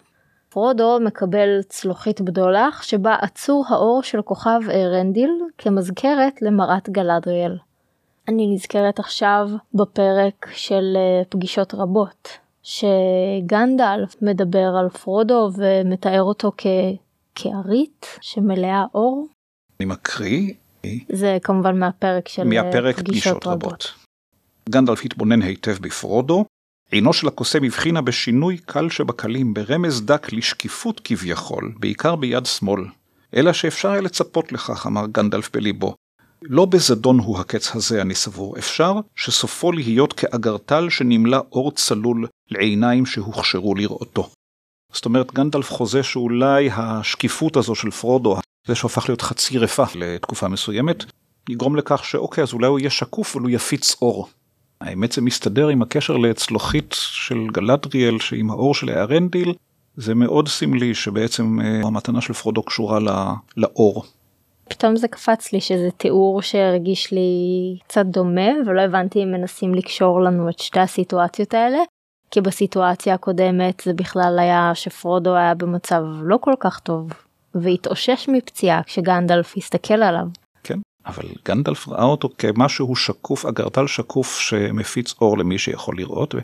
פרודו 0.50 1.00
מקבל 1.02 1.62
צלוחית 1.70 2.22
בדולח 2.22 2.84
שבה 2.84 3.16
עצור 3.22 3.66
האור 3.70 4.04
של 4.04 4.22
כוכב 4.22 4.60
ארנדיל 4.70 5.32
כמזכרת 5.58 6.42
למראת 6.42 6.90
גלדריאל. 6.90 7.58
אני 8.28 8.48
נזכרת 8.54 9.00
עכשיו 9.00 9.50
בפרק 9.74 10.48
של 10.54 10.94
אה, 10.96 11.24
פגישות 11.30 11.74
רבות, 11.74 12.30
שגנדלף 12.64 14.16
מדבר 14.22 14.76
על 14.80 14.90
פרודו 14.90 15.50
ומתאר 15.58 16.22
אותו 16.22 16.52
כ... 16.58 16.66
כארית 17.36 18.06
שמלאה 18.22 18.86
אור. 18.94 19.28
אני 19.80 19.86
מקריא. 19.86 20.54
זה 21.12 21.38
כמובן 21.44 21.80
מהפרק 21.80 22.28
של 22.28 22.42
אה, 22.42 22.48
מהפרק 22.48 23.00
פגישות, 23.00 23.08
פגישות 23.08 23.48
רבות. 23.48 23.64
רבות. 23.64 23.94
גנדלף 24.70 25.06
התבונן 25.06 25.42
היטב 25.42 25.78
בפרודו, 25.82 26.46
עינו 26.92 27.14
של 27.14 27.28
הקוסם 27.28 27.64
הבחינה 27.64 28.02
בשינוי 28.02 28.58
קל 28.58 28.90
שבקלים 28.90 29.54
ברמז 29.54 30.02
דק 30.02 30.34
לשקיפות 30.34 31.02
כביכול, 31.04 31.74
בעיקר 31.80 32.16
ביד 32.16 32.46
שמאל. 32.46 32.82
אלא 33.36 33.54
שאפשר 33.54 33.92
היה 33.92 34.02
לצפות 34.02 34.52
לכך, 34.52 34.88
אמר 34.88 35.08
גנדלף 35.08 35.56
בליבו, 35.56 35.96
לא 36.44 36.66
בזדון 36.66 37.20
הוא 37.20 37.40
הקץ 37.40 37.76
הזה, 37.76 38.02
אני 38.02 38.16
סבור. 38.16 38.58
אפשר 38.58 38.94
שסופו 39.16 39.72
להיות 39.72 40.14
כאגרטל 40.14 40.90
שנמלא 40.90 41.40
אור 41.52 41.72
צלול 41.72 42.28
לעיניים 42.52 43.06
שהוכשרו 43.06 43.76
לראותו. 43.76 44.30
זאת 44.94 45.06
אומרת, 45.06 45.34
גנדלף 45.34 45.72
חוזה 45.72 46.04
שאולי 46.04 46.70
השקיפות 46.74 47.58
הזו 47.58 47.76
של 47.76 47.92
פרודו, 47.92 48.38
זה 48.68 48.76
שהופך 48.76 49.10
להיות 49.10 49.22
חצי 49.22 49.58
רפה 49.58 49.84
לתקופה 49.96 50.48
מסוימת, 50.48 51.04
יגרום 51.50 51.76
לכך 51.76 52.06
שאוקיי, 52.06 52.44
אז 52.44 52.54
אולי 52.54 52.68
הוא 52.68 52.80
יהיה 52.80 52.90
שקוף, 52.90 53.36
אבל 53.36 53.44
הוא 53.44 53.52
יפיץ 53.52 53.96
אור. 54.02 54.28
האמת 54.82 55.12
זה 55.12 55.22
מסתדר 55.22 55.68
עם 55.68 55.82
הקשר 55.82 56.18
לצלוחית 56.18 56.96
של 56.98 57.48
גלדריאל, 57.52 58.20
שעם 58.20 58.50
האור 58.50 58.76
של 58.76 58.90
הארנדיל, 58.90 59.54
זה 59.96 60.16
מאוד 60.16 60.48
סמלי 60.48 60.96
שבעצם 60.96 61.60
אה, 61.62 61.82
המתנה 61.88 62.22
של 62.22 62.34
פרודו 62.34 62.64
קשורה 62.64 63.00
לאור. 63.58 64.06
פתאום 64.72 64.96
זה 64.96 65.08
קפץ 65.08 65.54
לי 65.54 65.62
שזה 65.62 65.90
תיאור 65.98 66.42
שהרגיש 66.42 67.12
לי 67.12 67.22
קצת 67.88 68.06
דומה 68.06 68.50
ולא 68.66 68.82
הבנתי 68.82 69.24
אם 69.24 69.32
מנסים 69.32 69.76
לקשור 69.76 70.22
לנו 70.22 70.50
את 70.50 70.60
שתי 70.60 70.80
הסיטואציות 70.80 71.54
האלה. 71.54 71.78
כי 72.32 72.42
בסיטואציה 72.42 73.14
הקודמת 73.14 73.82
זה 73.86 73.94
בכלל 73.94 74.40
היה 74.40 74.72
שפרודו 74.76 75.36
היה 75.36 75.54
במצב 75.54 76.02
לא 76.22 76.38
כל 76.42 76.54
כך 76.60 76.80
טוב 76.80 77.10
והתאושש 77.56 78.30
מפציעה 78.30 78.84
כשגנדלף 78.84 79.54
הסתכל 79.58 79.94
עליו. 79.94 80.26
כן, 80.64 80.80
אבל 81.06 81.24
גנדלף 81.46 81.88
ראה 81.88 82.04
אותו 82.04 82.30
כמשהו 82.38 82.96
שקוף, 82.96 83.46
אגרטל 83.46 83.88
שקוף 83.88 84.40
שמפיץ 84.40 85.14
אור 85.22 85.38
למי 85.38 85.58
שיכול 85.58 85.96
לראות. 85.98 86.36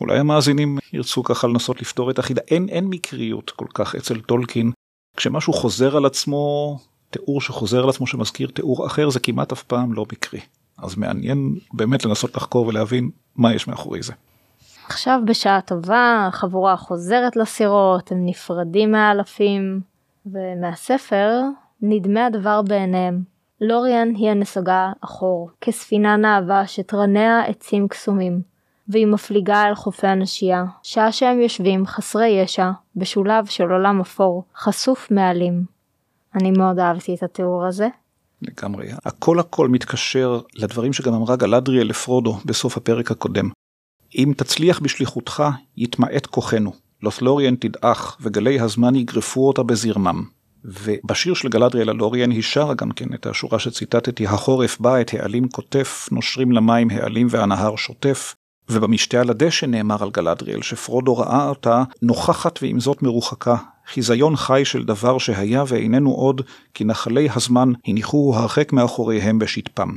אולי 0.00 0.18
המאזינים 0.18 0.78
ירצו 0.92 1.22
ככה 1.22 1.46
לנסות 1.46 1.80
לפתור 1.80 2.10
את 2.10 2.18
החידה. 2.18 2.42
אין, 2.50 2.68
אין 2.68 2.84
מקריות 2.84 3.50
כל 3.50 3.66
כך 3.74 3.94
אצל 3.94 4.20
טולקין. 4.20 4.72
כשמשהו 5.16 5.52
חוזר 5.52 5.96
על 5.96 6.06
עצמו 6.06 6.76
תיאור 7.10 7.40
שחוזר 7.40 7.82
על 7.82 7.88
עצמו 7.88 8.06
שמזכיר 8.06 8.50
תיאור 8.54 8.86
אחר 8.86 9.10
זה 9.10 9.20
כמעט 9.20 9.52
אף 9.52 9.62
פעם 9.62 9.92
לא 9.92 10.06
מקרי. 10.12 10.40
אז 10.78 10.96
מעניין 10.96 11.54
באמת 11.72 12.04
לנסות 12.04 12.36
לחקור 12.36 12.66
ולהבין 12.66 13.10
מה 13.36 13.54
יש 13.54 13.68
מאחורי 13.68 14.02
זה. 14.02 14.12
עכשיו 14.88 15.20
בשעה 15.24 15.60
טובה 15.60 16.26
החבורה 16.28 16.76
חוזרת 16.76 17.36
לסירות, 17.36 18.12
הם 18.12 18.26
נפרדים 18.26 18.92
מהאלפים, 18.92 19.80
ומהספר 20.26 21.40
נדמה 21.82 22.26
הדבר 22.26 22.62
בעיניהם. 22.62 23.22
לוריאן 23.60 24.14
היא 24.14 24.30
הנסוגה 24.30 24.92
אחור, 25.00 25.50
כספינה 25.60 26.16
נאווה 26.16 26.66
שתרניה 26.66 27.44
עצים 27.46 27.88
קסומים, 27.88 28.40
והיא 28.88 29.06
מפליגה 29.06 29.66
אל 29.68 29.74
חופי 29.74 30.06
הנשייה, 30.06 30.64
שעה 30.82 31.12
שהם 31.12 31.40
יושבים 31.40 31.86
חסרי 31.86 32.28
ישע, 32.28 32.70
בשולב 32.96 33.46
של 33.46 33.70
עולם 33.70 34.00
אפור, 34.00 34.44
חשוף 34.56 35.10
מעלים. 35.10 35.75
אני 36.36 36.50
מאוד 36.50 36.78
אהבתי 36.78 37.14
את 37.14 37.22
התיאור 37.22 37.66
הזה. 37.66 37.88
לגמרי. 38.42 38.88
הכל 39.04 39.38
הכל 39.38 39.68
מתקשר 39.68 40.40
לדברים 40.54 40.92
שגם 40.92 41.14
אמרה 41.14 41.36
גלדריאל 41.36 41.86
לפרודו 41.86 42.38
בסוף 42.44 42.76
הפרק 42.76 43.10
הקודם. 43.10 43.50
אם 44.14 44.32
תצליח 44.36 44.80
בשליחותך, 44.80 45.44
יתמעט 45.76 46.26
כוחנו. 46.26 46.72
לות'לוריאן 47.02 47.54
תדעך, 47.56 48.16
וגלי 48.20 48.60
הזמן 48.60 48.94
יגרפו 48.94 49.48
אותה 49.48 49.62
בזרמם. 49.62 50.24
ובשיר 50.64 51.34
של 51.34 51.48
גלדריאל 51.48 51.88
הלוריאן 51.88 52.30
היא 52.30 52.42
שרה 52.42 52.74
גם 52.74 52.90
כן 52.90 53.14
את 53.14 53.26
השורה 53.26 53.58
שציטטתי, 53.58 54.26
החורף 54.26 54.80
בא 54.80 55.00
את 55.00 55.14
העלים 55.14 55.48
קוטף, 55.48 56.08
נושרים 56.12 56.52
למים 56.52 56.90
העלים 56.90 57.26
והנהר 57.30 57.76
שוטף. 57.76 58.34
ובמשתה 58.70 59.20
על 59.20 59.30
הדשא 59.30 59.66
נאמר 59.66 60.02
על 60.02 60.10
גלדריאל, 60.10 60.62
שפרודו 60.62 61.16
ראה 61.16 61.48
אותה 61.48 61.82
נוכחת 62.02 62.58
ועם 62.62 62.80
זאת 62.80 63.02
מרוחקה, 63.02 63.56
חיזיון 63.86 64.36
חי 64.36 64.64
של 64.64 64.84
דבר 64.84 65.18
שהיה 65.18 65.64
ואיננו 65.68 66.10
עוד, 66.10 66.40
כי 66.74 66.84
נחלי 66.84 67.28
הזמן 67.36 67.72
הניחוהו 67.86 68.34
הרחק 68.34 68.72
מאחוריהם 68.72 69.38
בשטפם. 69.38 69.96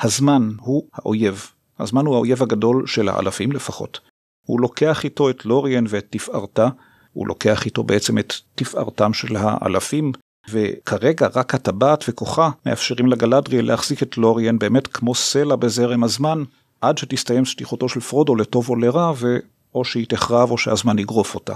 הזמן 0.00 0.50
הוא 0.60 0.82
האויב. 0.94 1.46
הזמן 1.78 2.06
הוא 2.06 2.14
האויב 2.14 2.42
הגדול 2.42 2.86
של 2.86 3.08
האלפים 3.08 3.52
לפחות. 3.52 4.00
הוא 4.46 4.60
לוקח 4.60 5.04
איתו 5.04 5.30
את 5.30 5.44
לוריאן 5.44 5.84
ואת 5.88 6.06
תפארתה, 6.10 6.68
הוא 7.12 7.28
לוקח 7.28 7.64
איתו 7.64 7.82
בעצם 7.82 8.18
את 8.18 8.32
תפארתם 8.54 9.12
של 9.12 9.36
האלפים, 9.36 10.12
וכרגע 10.50 11.28
רק 11.34 11.54
הטבעת 11.54 12.04
וכוחה 12.08 12.50
מאפשרים 12.66 13.06
לגלדריאל 13.06 13.66
להחזיק 13.66 14.02
את 14.02 14.18
לוריאן 14.18 14.58
באמת 14.58 14.86
כמו 14.86 15.14
סלע 15.14 15.56
בזרם 15.56 16.04
הזמן, 16.04 16.44
עד 16.80 16.98
שתסתיים 16.98 17.44
שליחותו 17.44 17.88
של 17.88 18.00
פרודו 18.00 18.36
לטוב 18.36 18.68
או 18.68 18.76
לרע, 18.76 19.12
ואו 19.16 19.84
שהיא 19.84 20.06
תחרב 20.08 20.50
או 20.50 20.58
שהזמן 20.58 20.98
יגרוף 20.98 21.34
אותה. 21.34 21.54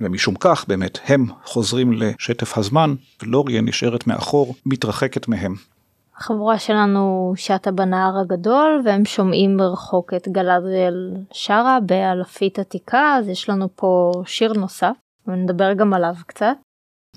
ומשום 0.00 0.34
כך 0.40 0.64
באמת 0.68 0.98
הם 1.06 1.26
חוזרים 1.44 1.92
לשטף 1.92 2.58
הזמן, 2.58 2.94
ולוריאן 3.22 3.68
נשארת 3.68 4.06
מאחור, 4.06 4.54
מתרחקת 4.66 5.28
מהם. 5.28 5.54
החבורה 6.16 6.58
שלנו 6.58 7.32
שטה 7.36 7.70
בנהר 7.70 8.18
הגדול 8.20 8.82
והם 8.84 9.04
שומעים 9.04 9.56
מרחוק 9.56 10.14
את 10.14 10.28
גלדריאל 10.28 11.14
שרה 11.32 11.78
באלפית 11.86 12.58
עתיקה 12.58 13.16
אז 13.18 13.28
יש 13.28 13.48
לנו 13.48 13.68
פה 13.76 14.12
שיר 14.26 14.52
נוסף 14.52 14.94
ונדבר 15.26 15.72
גם 15.72 15.94
עליו 15.94 16.14
קצת. 16.26 16.56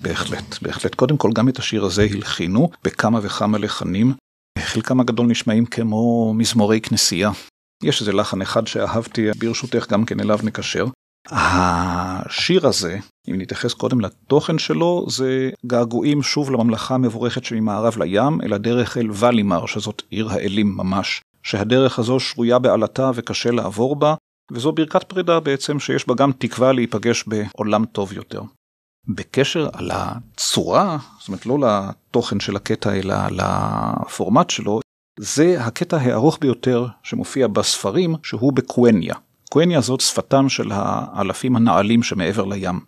בהחלט 0.00 0.62
בהחלט 0.62 0.94
קודם 0.94 1.16
כל 1.16 1.30
גם 1.34 1.48
את 1.48 1.58
השיר 1.58 1.84
הזה 1.84 2.06
הלחינו 2.10 2.68
בכמה 2.84 3.18
וכמה 3.22 3.58
לחנים 3.58 4.12
חלקם 4.58 5.00
הגדול 5.00 5.26
נשמעים 5.26 5.66
כמו 5.66 6.34
מזמורי 6.34 6.80
כנסייה. 6.80 7.30
יש 7.82 8.00
איזה 8.00 8.12
לחן 8.12 8.42
אחד 8.42 8.66
שאהבתי 8.66 9.30
ברשותך 9.38 9.86
גם 9.90 10.04
כן 10.04 10.20
אליו 10.20 10.38
נקשר. 10.44 10.86
השיר 11.30 12.66
הזה, 12.66 12.98
אם 13.30 13.34
נתייחס 13.38 13.74
קודם 13.74 14.00
לתוכן 14.00 14.58
שלו, 14.58 15.06
זה 15.08 15.50
געגועים 15.66 16.22
שוב 16.22 16.50
לממלכה 16.50 16.94
המבורכת 16.94 17.44
שממערב 17.44 17.98
לים, 17.98 18.40
אל 18.42 18.52
הדרך 18.52 18.96
אל 18.96 19.08
ואלימר, 19.12 19.66
שזאת 19.66 20.02
עיר 20.10 20.28
האלים 20.30 20.76
ממש, 20.76 21.20
שהדרך 21.42 21.98
הזו 21.98 22.20
שרויה 22.20 22.58
בעלתה 22.58 23.10
וקשה 23.14 23.50
לעבור 23.50 23.96
בה, 23.96 24.14
וזו 24.52 24.72
ברכת 24.72 25.02
פרידה 25.02 25.40
בעצם 25.40 25.78
שיש 25.78 26.08
בה 26.08 26.14
גם 26.14 26.32
תקווה 26.32 26.72
להיפגש 26.72 27.24
בעולם 27.26 27.84
טוב 27.84 28.12
יותר. 28.12 28.42
בקשר 29.08 29.68
על 29.72 29.90
הצורה, 29.94 30.98
זאת 31.18 31.28
אומרת 31.28 31.46
לא 31.46 31.58
לתוכן 31.60 32.40
של 32.40 32.56
הקטע 32.56 32.92
אלא 32.92 33.14
לפורמט 33.30 34.50
שלו, 34.50 34.80
זה 35.20 35.64
הקטע 35.64 35.96
הארוך 35.96 36.38
ביותר 36.40 36.86
שמופיע 37.02 37.46
בספרים 37.46 38.14
שהוא 38.22 38.52
בקווניה. 38.52 39.14
קווניה 39.52 39.80
זאת 39.80 40.00
שפתם 40.00 40.48
של 40.48 40.68
האלפים 40.72 41.56
הנעלים 41.56 42.02
שמעבר 42.02 42.44
לים. 42.44 42.80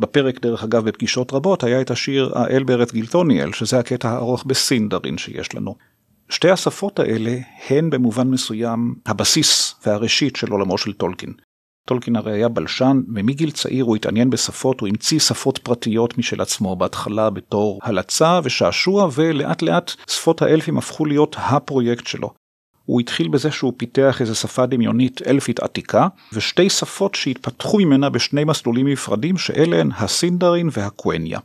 בפרק 0.00 0.40
דרך 0.40 0.64
אגב 0.64 0.84
בפגישות 0.84 1.32
רבות 1.32 1.64
היה 1.64 1.80
את 1.80 1.90
השיר 1.90 2.32
האל 2.34 2.62
בארץ 2.62 2.92
גילטוניאל 2.92 3.52
שזה 3.52 3.78
הקטע 3.78 4.08
הארוך 4.08 4.44
בסינדרין 4.44 5.18
שיש 5.18 5.54
לנו. 5.54 5.76
שתי 6.28 6.50
השפות 6.50 6.98
האלה 6.98 7.38
הן 7.68 7.90
במובן 7.90 8.28
מסוים 8.28 8.94
הבסיס 9.06 9.74
והראשית 9.86 10.36
של 10.36 10.52
עולמו 10.52 10.78
של 10.78 10.92
טולקין. 10.92 11.32
טולקין 11.86 12.16
הרי 12.16 12.32
היה 12.32 12.48
בלשן 12.48 13.00
ומגיל 13.14 13.50
צעיר 13.50 13.84
הוא 13.84 13.96
התעניין 13.96 14.30
בשפות 14.30 14.80
הוא 14.80 14.88
המציא 14.88 15.18
שפות 15.18 15.58
פרטיות 15.58 16.18
משל 16.18 16.40
עצמו 16.40 16.76
בהתחלה 16.76 17.30
בתור 17.30 17.78
הלצה 17.82 18.40
ושעשוע 18.44 19.08
ולאט 19.14 19.62
לאט 19.62 19.90
שפות 20.10 20.42
האלפים 20.42 20.78
הפכו 20.78 21.04
להיות 21.04 21.36
הפרויקט 21.38 22.06
שלו. 22.06 22.39
הוא 22.90 23.00
התחיל 23.00 23.28
בזה 23.28 23.50
שהוא 23.50 23.72
פיתח 23.76 24.20
איזה 24.20 24.34
שפה 24.34 24.66
דמיונית 24.66 25.20
אלפית 25.26 25.60
עתיקה, 25.60 26.08
ושתי 26.32 26.70
שפות 26.70 27.14
שהתפתחו 27.14 27.78
ממנה 27.78 28.10
בשני 28.10 28.44
מסלולים 28.44 28.88
נפרדים, 28.88 29.38
שאלה 29.38 29.80
הן 29.80 29.90
הסינדרין 29.96 30.68
והקווניה. 30.72 31.38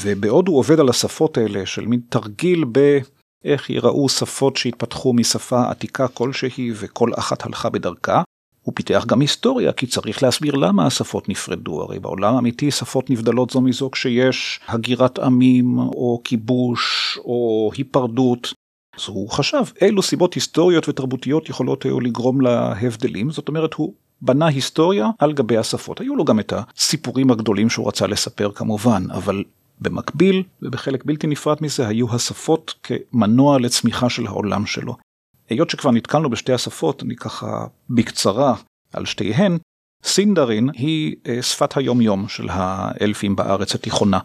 ובעוד 0.00 0.48
הוא 0.48 0.58
עובד 0.58 0.80
על 0.80 0.88
השפות 0.88 1.38
האלה 1.38 1.66
של 1.66 1.86
מין 1.86 2.00
תרגיל 2.08 2.64
באיך 2.64 3.70
ייראו 3.70 4.08
שפות 4.08 4.56
שהתפתחו 4.56 5.12
משפה 5.12 5.70
עתיקה 5.70 6.08
כלשהי 6.08 6.72
וכל 6.74 7.10
אחת 7.18 7.46
הלכה 7.46 7.68
בדרכה, 7.68 8.22
הוא 8.62 8.72
פיתח 8.76 9.04
גם 9.08 9.20
היסטוריה, 9.20 9.72
כי 9.72 9.86
צריך 9.86 10.22
להסביר 10.22 10.54
למה 10.54 10.86
השפות 10.86 11.28
נפרדו, 11.28 11.82
הרי 11.82 11.98
בעולם 11.98 12.34
האמיתי 12.34 12.70
שפות 12.70 13.10
נבדלות 13.10 13.50
זו 13.50 13.60
מזו 13.60 13.90
כשיש 13.90 14.60
הגירת 14.68 15.18
עמים, 15.18 15.78
או 15.78 16.20
כיבוש, 16.24 17.18
או 17.24 17.70
היפרדות, 17.76 18.52
אז 18.96 19.08
הוא 19.08 19.30
חשב 19.30 19.62
אילו 19.80 20.02
סיבות 20.02 20.34
היסטוריות 20.34 20.88
ותרבותיות 20.88 21.48
יכולות 21.48 21.82
היו 21.82 22.00
לגרום 22.00 22.40
להבדלים, 22.40 23.30
זאת 23.30 23.48
אומרת 23.48 23.74
הוא 23.74 23.92
בנה 24.22 24.46
היסטוריה 24.46 25.10
על 25.18 25.32
גבי 25.32 25.56
השפות. 25.56 26.00
היו 26.00 26.16
לו 26.16 26.24
גם 26.24 26.40
את 26.40 26.52
הסיפורים 26.52 27.30
הגדולים 27.30 27.70
שהוא 27.70 27.88
רצה 27.88 28.06
לספר 28.06 28.50
כמובן, 28.52 29.02
אבל 29.10 29.44
במקביל 29.80 30.42
ובחלק 30.62 31.04
בלתי 31.04 31.26
נפרד 31.26 31.56
מזה 31.60 31.88
היו 31.88 32.14
השפות 32.14 32.74
כמנוע 32.82 33.58
לצמיחה 33.58 34.10
של 34.10 34.26
העולם 34.26 34.66
שלו. 34.66 34.96
היות 35.48 35.70
שכבר 35.70 35.90
נתקלנו 35.90 36.30
בשתי 36.30 36.52
השפות, 36.52 37.02
אני 37.02 37.16
ככה 37.16 37.66
בקצרה 37.90 38.54
על 38.92 39.04
שתיהן, 39.04 39.58
סינדרין 40.04 40.70
היא 40.74 41.16
אה, 41.26 41.42
שפת 41.42 41.76
היומיום 41.76 42.28
של 42.28 42.46
האלפים 42.50 43.36
בארץ 43.36 43.74
התיכונה. 43.74 44.18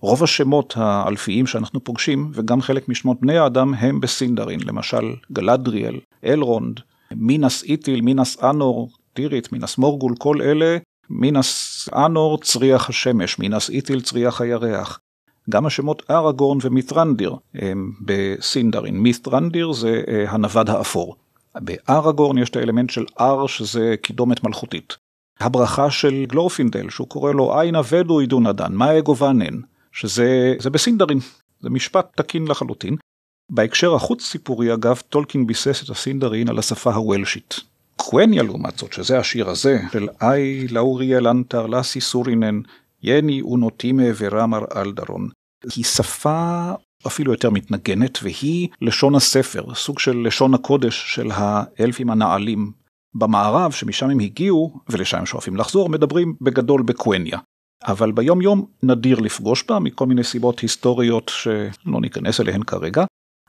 רוב 0.00 0.22
השמות 0.22 0.74
האלפיים 0.76 1.46
שאנחנו 1.46 1.84
פוגשים, 1.84 2.30
וגם 2.34 2.62
חלק 2.62 2.88
משמות 2.88 3.20
בני 3.20 3.38
האדם, 3.38 3.74
הם 3.74 4.00
בסינדרין, 4.00 4.60
למשל 4.66 5.14
גלדריאל, 5.32 6.00
אלרונד, 6.24 6.80
מינס 7.12 7.64
איטיל, 7.64 8.00
מינס 8.00 8.42
אנור, 8.44 8.90
טירית, 9.14 9.52
מינס 9.52 9.78
מורגול, 9.78 10.14
כל 10.18 10.42
אלה, 10.42 10.78
מינס 11.10 11.88
אנור, 11.94 12.38
צריח 12.38 12.88
השמש, 12.88 13.38
מינס 13.38 13.70
איטיל, 13.70 14.00
צריח 14.00 14.40
הירח. 14.40 15.00
גם 15.50 15.66
השמות 15.66 16.02
אראגורן 16.10 16.58
ומית'רנדיר 16.62 17.34
הם 17.54 17.92
בסינדרין. 18.04 18.98
מית'רנדיר 18.98 19.72
זה 19.72 20.02
אה, 20.08 20.24
הנווד 20.28 20.70
האפור. 20.70 21.16
באראגורן 21.54 22.38
יש 22.38 22.50
את 22.50 22.56
האלמנט 22.56 22.90
של 22.90 23.04
אר 23.20 23.46
שזה 23.46 23.94
קידומת 24.02 24.44
מלכותית. 24.44 24.96
הברכה 25.40 25.90
של 25.90 26.24
גלורפינדל 26.28 26.90
שהוא 26.90 27.08
קורא 27.08 27.32
לו 27.32 27.60
Ai 27.60 27.80
na 27.90 28.18
vedui 28.18 28.46
Dúnadan, 28.46 28.72
mae 28.72 28.98
govannen. 28.98 29.60
שזה 29.96 30.70
בסינדרין, 30.72 31.18
זה 31.60 31.70
משפט 31.70 32.16
תקין 32.16 32.48
לחלוטין. 32.48 32.96
בהקשר 33.50 33.94
החוץ 33.94 34.24
סיפורי 34.24 34.74
אגב, 34.74 35.02
טולקין 35.08 35.46
ביסס 35.46 35.84
את 35.84 35.90
הסינדרין 35.90 36.48
על 36.48 36.58
השפה 36.58 36.94
הוולשית. 36.94 37.60
קווניה 37.96 38.42
לעומת 38.42 38.78
זאת, 38.78 38.92
שזה 38.92 39.18
השיר 39.18 39.48
הזה, 39.48 39.80
של 39.92 40.08
איי 40.22 40.68
לאוריאל 40.68 41.28
אנטר 41.28 41.66
לאסי 41.66 42.00
סורינן, 42.00 42.60
יני 43.02 43.40
אונוטימה 43.40 44.02
ורמר 44.16 44.64
אלדרון, 44.76 45.28
היא 45.76 45.84
שפה 45.84 46.70
אפילו 47.06 47.32
יותר 47.32 47.50
מתנגנת, 47.50 48.18
והיא 48.22 48.68
לשון 48.82 49.14
הספר, 49.14 49.74
סוג 49.74 49.98
של 49.98 50.16
לשון 50.26 50.54
הקודש 50.54 51.14
של 51.14 51.30
האלפים 51.34 52.10
הנעלים. 52.10 52.72
במערב, 53.14 53.72
שמשם 53.72 54.10
הם 54.10 54.20
הגיעו, 54.20 54.80
ולשם 54.88 55.18
הם 55.18 55.26
שואפים 55.26 55.56
לחזור, 55.56 55.88
מדברים 55.88 56.34
בגדול 56.40 56.82
בקווניה. 56.82 57.38
אבל 57.86 58.12
ביום 58.12 58.42
יום 58.42 58.66
נדיר 58.82 59.20
לפגוש 59.20 59.64
בה 59.68 59.78
מכל 59.78 60.06
מיני 60.06 60.24
סיבות 60.24 60.60
היסטוריות 60.60 61.32
שלא 61.34 62.00
ניכנס 62.00 62.40
אליהן 62.40 62.62
כרגע. 62.62 63.04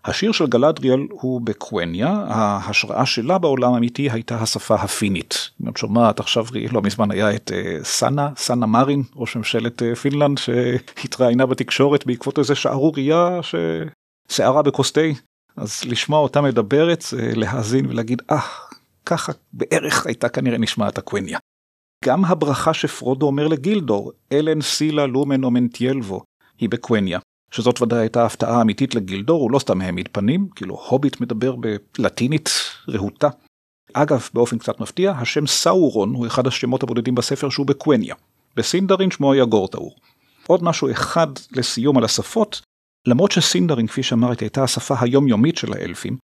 השיר 0.06 0.32
של 0.32 0.48
גלדריאל 0.48 1.08
הוא 1.10 1.42
בקווניה, 1.42 2.10
ההשראה 2.28 3.06
שלה 3.06 3.38
בעולם 3.38 3.74
האמיתי 3.74 4.10
הייתה 4.10 4.36
השפה 4.36 4.76
הפינית. 4.76 5.50
אם 5.64 5.70
את 5.70 5.78
שומעת 5.78 6.20
עכשיו, 6.20 6.46
לא 6.72 6.82
מזמן 6.82 7.12
היה 7.12 7.36
את 7.36 7.52
uh, 7.52 7.84
סאנה, 7.84 8.30
סאנה 8.38 8.66
מרין, 8.66 9.04
ראש 9.16 9.36
ממשלת 9.36 9.82
uh, 9.82 9.96
פינלנד, 9.96 10.38
שהתראיינה 10.38 11.46
בתקשורת 11.46 12.06
בעקבות 12.06 12.40
איזה 12.40 12.56
שערורייה 12.56 13.40
שסערה 14.30 14.62
בכוס 14.62 14.92
תה. 14.92 15.02
אז 15.58 15.82
לשמוע 15.86 16.20
אותה 16.20 16.42
מדברת, 16.42 17.04
להאזין 17.36 17.86
ולהגיד, 17.86 18.22
אה, 18.32 18.40
ככה 19.06 19.32
בערך 19.54 20.06
הייתה 20.06 20.30
כנראה 20.30 20.58
נשמעת 20.58 20.98
הקווניה. 20.98 21.40
גם 22.06 22.26
הברכה 22.26 22.74
שפרודו 22.74 23.26
אומר 23.26 23.48
לגילדור, 23.48 24.12
אלן 24.32 24.62
סילה 24.62 25.06
לומן 25.06 25.44
אומנטיילבו, 25.44 26.24
היא 26.60 26.70
בקווניה. 26.70 27.20
שזאת 27.52 27.82
ודאי 27.82 28.00
הייתה 28.00 28.26
הפתעה 28.26 28.62
אמיתית 28.62 28.96
לגילדור, 28.96 29.42
הוא 29.42 29.52
לא 29.52 29.60
סתם 29.60 29.82
העמיד 29.82 30.10
פנים, 30.12 30.48
כאילו 30.56 30.80
הוביט 30.90 31.22
מדבר 31.22 31.56
בלטינית 31.56 32.50
רהוטה. 32.90 33.30
אגב, 33.94 34.30
באופן 34.34 34.58
קצת 34.58 34.80
מפתיע, 34.80 35.12
השם 35.12 35.48
סאורון 35.48 36.14
הוא 36.14 36.28
אחד 36.28 36.48
השמות 36.48 36.84
הבודדים 36.84 37.16
בספר 37.16 37.50
שהוא 37.50 37.68
בקווניה. 37.68 38.16
בסינדרין 38.56 39.12
שמו 39.12 39.34
היה 39.34 39.46
גורטאור. 39.46 39.96
עוד 40.48 40.64
משהו 40.64 40.92
אחד 40.92 41.28
לסיום 41.52 41.98
על 41.98 42.04
השפות, 42.04 42.62
למרות 43.08 43.32
שסינדרין, 43.32 43.88
כפי 43.88 44.04
שאמרתי, 44.04 44.46
הייתה 44.46 44.64
השפה 44.64 44.96
היומיומית 45.00 45.58
של 45.58 45.74
האלפים, 45.74 46.18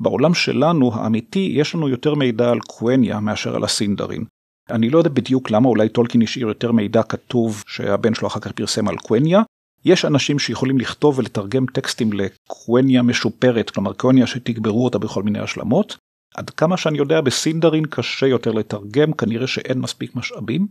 בעולם 0.00 0.34
שלנו, 0.34 0.94
האמיתי, 0.94 1.52
יש 1.54 1.74
לנו 1.74 1.88
יותר 1.88 2.14
מידע 2.14 2.50
על 2.50 2.60
קווניה 2.60 3.20
מאשר 3.20 3.56
על 3.56 3.64
הסינדרין. 3.64 4.24
אני 4.70 4.90
לא 4.90 4.98
יודע 4.98 5.10
בדיוק 5.10 5.50
למה 5.50 5.68
אולי 5.68 5.88
טולקין 5.88 6.22
השאיר 6.22 6.48
יותר 6.48 6.72
מידע 6.72 7.02
כתוב 7.02 7.64
שהבן 7.66 8.14
שלו 8.14 8.28
אחר 8.28 8.40
כך 8.40 8.52
פרסם 8.52 8.88
על 8.88 8.96
קווניה. 8.96 9.42
יש 9.84 10.04
אנשים 10.04 10.38
שיכולים 10.38 10.78
לכתוב 10.78 11.18
ולתרגם 11.18 11.66
טקסטים 11.66 12.12
לקווניה 12.12 13.02
משופרת, 13.02 13.70
כלומר 13.70 13.92
קווניה 13.92 14.26
שתגברו 14.26 14.84
אותה 14.84 14.98
בכל 14.98 15.22
מיני 15.22 15.38
השלמות. 15.38 15.96
עד 16.34 16.50
כמה 16.50 16.76
שאני 16.76 16.98
יודע 16.98 17.20
בסינדרין 17.20 17.84
קשה 17.84 18.26
יותר 18.26 18.52
לתרגם, 18.52 19.12
כנראה 19.12 19.46
שאין 19.46 19.78
מספיק 19.78 20.16
משאבים. 20.16 20.66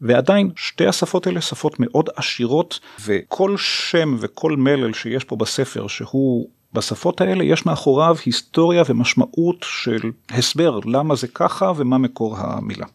ועדיין 0.00 0.50
שתי 0.56 0.86
השפות 0.86 1.26
האלה 1.26 1.40
שפות 1.40 1.80
מאוד 1.80 2.08
עשירות 2.16 2.80
וכל 3.04 3.56
שם 3.56 4.16
וכל 4.20 4.56
מלל 4.56 4.92
שיש 4.92 5.24
פה 5.24 5.36
בספר 5.36 5.86
שהוא 5.86 6.48
בשפות 6.72 7.20
האלה 7.20 7.44
יש 7.44 7.66
מאחוריו 7.66 8.16
היסטוריה 8.24 8.82
ומשמעות 8.88 9.56
של 9.62 10.10
הסבר 10.30 10.80
למה 10.84 11.14
זה 11.14 11.28
ככה 11.28 11.72
ומה 11.76 11.98
מקור 11.98 12.36
המילה. 12.38 12.86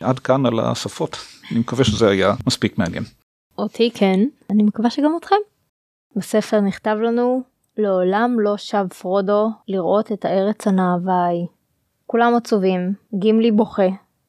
עד 0.00 0.18
כאן 0.18 0.46
על 0.46 0.60
השפות, 0.60 1.16
אני 1.50 1.58
מקווה 1.58 1.84
שזה 1.84 2.08
היה 2.08 2.34
מספיק 2.46 2.78
מעניין. 2.78 3.04
אותי 3.58 3.90
כן, 3.94 4.20
אני 4.50 4.62
מקווה 4.62 4.90
שגם 4.90 5.16
אתכם. 5.20 5.36
בספר 6.16 6.60
נכתב 6.60 6.96
לנו, 7.02 7.42
לעולם 7.78 8.40
לא 8.40 8.56
שב 8.56 8.86
פרודו 9.00 9.50
לראות 9.68 10.12
את 10.12 10.24
הארץ 10.24 10.66
הנאווה 10.66 11.14
ההיא. 11.14 11.46
כולם 12.06 12.34
עצובים, 12.36 12.92
גימלי 13.14 13.50
בוכה, 13.50 13.88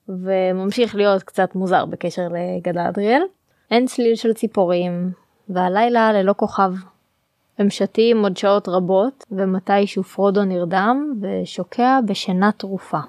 וממשיך 0.10 0.96
להיות 0.96 1.24
קצת 1.24 1.56
מוזר 1.56 1.86
בקשר 1.86 2.28
לגלדריאל. 2.28 3.22
אין 3.72 3.86
צליל 3.86 4.16
של 4.16 4.34
ציפורים, 4.34 5.12
והלילה 5.50 6.14
ללא 6.14 6.34
כוכב. 6.38 6.74
הם 7.58 7.70
שתים 7.70 8.24
עוד 8.24 8.38
שעות 8.38 8.68
רבות, 8.68 9.26
ומתישהו 9.32 10.04
פרודו 10.04 10.44
נרדם 10.44 11.14
ושוקע 11.22 12.00
בשינה 12.06 12.52
תרופה. 12.52 13.00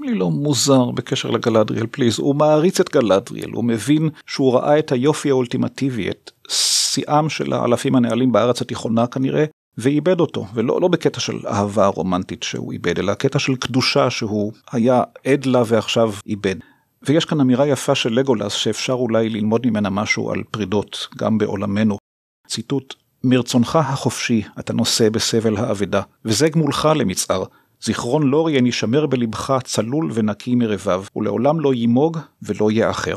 לי 0.00 0.14
לא 0.14 0.30
מוזר 0.30 0.90
בקשר 0.90 1.30
לגלדריאל 1.30 1.86
פליז, 1.86 2.18
הוא 2.18 2.34
מעריץ 2.34 2.80
את 2.80 2.92
גלדריאל, 2.92 3.50
הוא 3.50 3.64
מבין 3.64 4.08
שהוא 4.26 4.54
ראה 4.54 4.78
את 4.78 4.92
היופי 4.92 5.30
האולטימטיבי, 5.30 6.10
את 6.10 6.30
שיאם 6.48 7.28
של 7.28 7.52
האלפים 7.52 7.94
הנעלים 7.94 8.32
בארץ 8.32 8.62
התיכונה 8.62 9.06
כנראה, 9.06 9.44
ואיבד 9.78 10.20
אותו, 10.20 10.46
ולא 10.54 10.80
לא 10.80 10.88
בקטע 10.88 11.20
של 11.20 11.46
אהבה 11.46 11.86
רומנטית 11.86 12.42
שהוא 12.42 12.72
איבד, 12.72 12.98
אלא 12.98 13.14
קטע 13.14 13.38
של 13.38 13.56
קדושה 13.56 14.10
שהוא 14.10 14.52
היה 14.72 15.02
עד 15.24 15.46
לה 15.46 15.62
ועכשיו 15.66 16.12
איבד. 16.26 16.56
ויש 17.02 17.24
כאן 17.24 17.40
אמירה 17.40 17.66
יפה 17.66 17.94
של 17.94 18.12
לגולס 18.12 18.52
שאפשר 18.52 18.92
אולי 18.92 19.28
ללמוד 19.28 19.66
ממנה 19.66 19.90
משהו 19.90 20.30
על 20.30 20.42
פרידות, 20.50 21.08
גם 21.18 21.38
בעולמנו. 21.38 21.98
ציטוט: 22.46 22.94
מרצונך 23.24 23.76
החופשי 23.76 24.42
אתה 24.58 24.72
נושא 24.72 25.08
בסבל 25.08 25.56
האבדה, 25.56 26.02
וזה 26.24 26.48
גמולך 26.48 26.88
למצער. 26.96 27.44
זיכרון 27.86 28.22
לוריאן 28.22 28.66
יישמר 28.66 29.06
בלבך 29.06 29.58
צלול 29.64 30.10
ונקי 30.14 30.54
מרבב, 30.54 31.02
ולעולם 31.16 31.60
לא 31.60 31.74
יימוג 31.74 32.18
ולא 32.42 32.70
יאחר. 32.70 33.16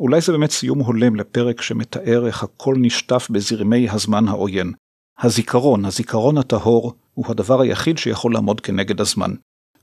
אולי 0.00 0.20
זה 0.20 0.32
באמת 0.32 0.50
סיום 0.50 0.78
הולם 0.78 1.16
לפרק 1.16 1.62
שמתאר 1.62 2.26
איך 2.26 2.42
הכל 2.42 2.74
נשטף 2.78 3.28
בזרמי 3.30 3.88
הזמן 3.88 4.28
העוין. 4.28 4.72
הזיכרון, 5.18 5.84
הזיכרון 5.84 6.38
הטהור, 6.38 6.92
הוא 7.14 7.24
הדבר 7.28 7.60
היחיד 7.60 7.98
שיכול 7.98 8.32
לעמוד 8.32 8.60
כנגד 8.60 9.00
הזמן. 9.00 9.30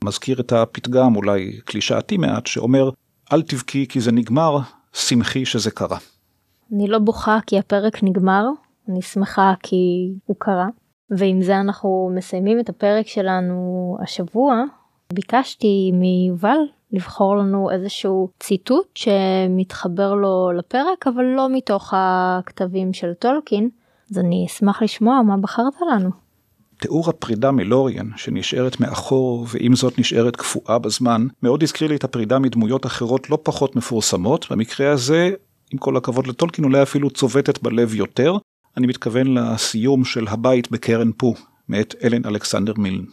מזכיר 0.04 0.40
את 0.40 0.52
הפתגם, 0.52 1.16
אולי 1.16 1.60
קלישאתי 1.64 2.16
מעט, 2.16 2.46
שאומר, 2.46 2.90
אל 3.32 3.42
תבכי 3.42 3.86
כי 3.88 4.00
זה 4.00 4.12
נגמר, 4.12 4.58
שמחי 4.92 5.44
שזה 5.44 5.70
קרה. 5.70 5.98
אני 6.72 6.88
לא 6.88 6.98
בוכה 6.98 7.38
כי 7.46 7.58
הפרק 7.58 8.02
נגמר, 8.02 8.44
אני 8.88 9.02
שמחה 9.02 9.54
כי 9.62 9.76
הוא 10.26 10.36
קרה. 10.38 10.66
ועם 11.10 11.42
זה 11.42 11.60
אנחנו 11.60 12.10
מסיימים 12.14 12.60
את 12.60 12.68
הפרק 12.68 13.06
שלנו 13.06 13.96
השבוע. 14.02 14.64
ביקשתי 15.12 15.92
מיובל 15.94 16.58
לבחור 16.92 17.36
לנו 17.36 17.70
איזשהו 17.70 18.28
ציטוט 18.40 18.86
שמתחבר 18.94 20.14
לו 20.14 20.52
לפרק 20.52 21.06
אבל 21.06 21.24
לא 21.24 21.48
מתוך 21.52 21.94
הכתבים 21.96 22.92
של 22.92 23.14
טולקין 23.14 23.68
אז 24.10 24.18
אני 24.18 24.46
אשמח 24.46 24.82
לשמוע 24.82 25.22
מה 25.22 25.36
בחרת 25.36 25.74
לנו. 25.92 26.10
תיאור 26.80 27.08
הפרידה 27.08 27.50
מלוריאן 27.50 28.10
שנשארת 28.16 28.80
מאחור 28.80 29.46
ועם 29.48 29.74
זאת 29.74 29.98
נשארת 29.98 30.36
קפואה 30.36 30.78
בזמן 30.78 31.26
מאוד 31.42 31.62
הזכיר 31.62 31.88
לי 31.88 31.96
את 31.96 32.04
הפרידה 32.04 32.38
מדמויות 32.38 32.86
אחרות 32.86 33.30
לא 33.30 33.38
פחות 33.42 33.76
מפורסמות 33.76 34.46
במקרה 34.50 34.92
הזה 34.92 35.30
עם 35.72 35.78
כל 35.78 35.96
הכבוד 35.96 36.26
לטולקין 36.26 36.64
אולי 36.64 36.82
אפילו 36.82 37.10
צובטת 37.10 37.62
בלב 37.62 37.94
יותר 37.94 38.36
אני 38.80 38.86
מתכוון 38.86 39.34
לסיום 39.34 40.04
של 40.04 40.28
הבית 40.28 40.70
בקרן 40.70 41.10
פו, 41.12 41.34
מאת 41.68 41.94
אלן 42.04 42.24
אלכסנדר 42.26 42.72
מילן. 42.76 43.04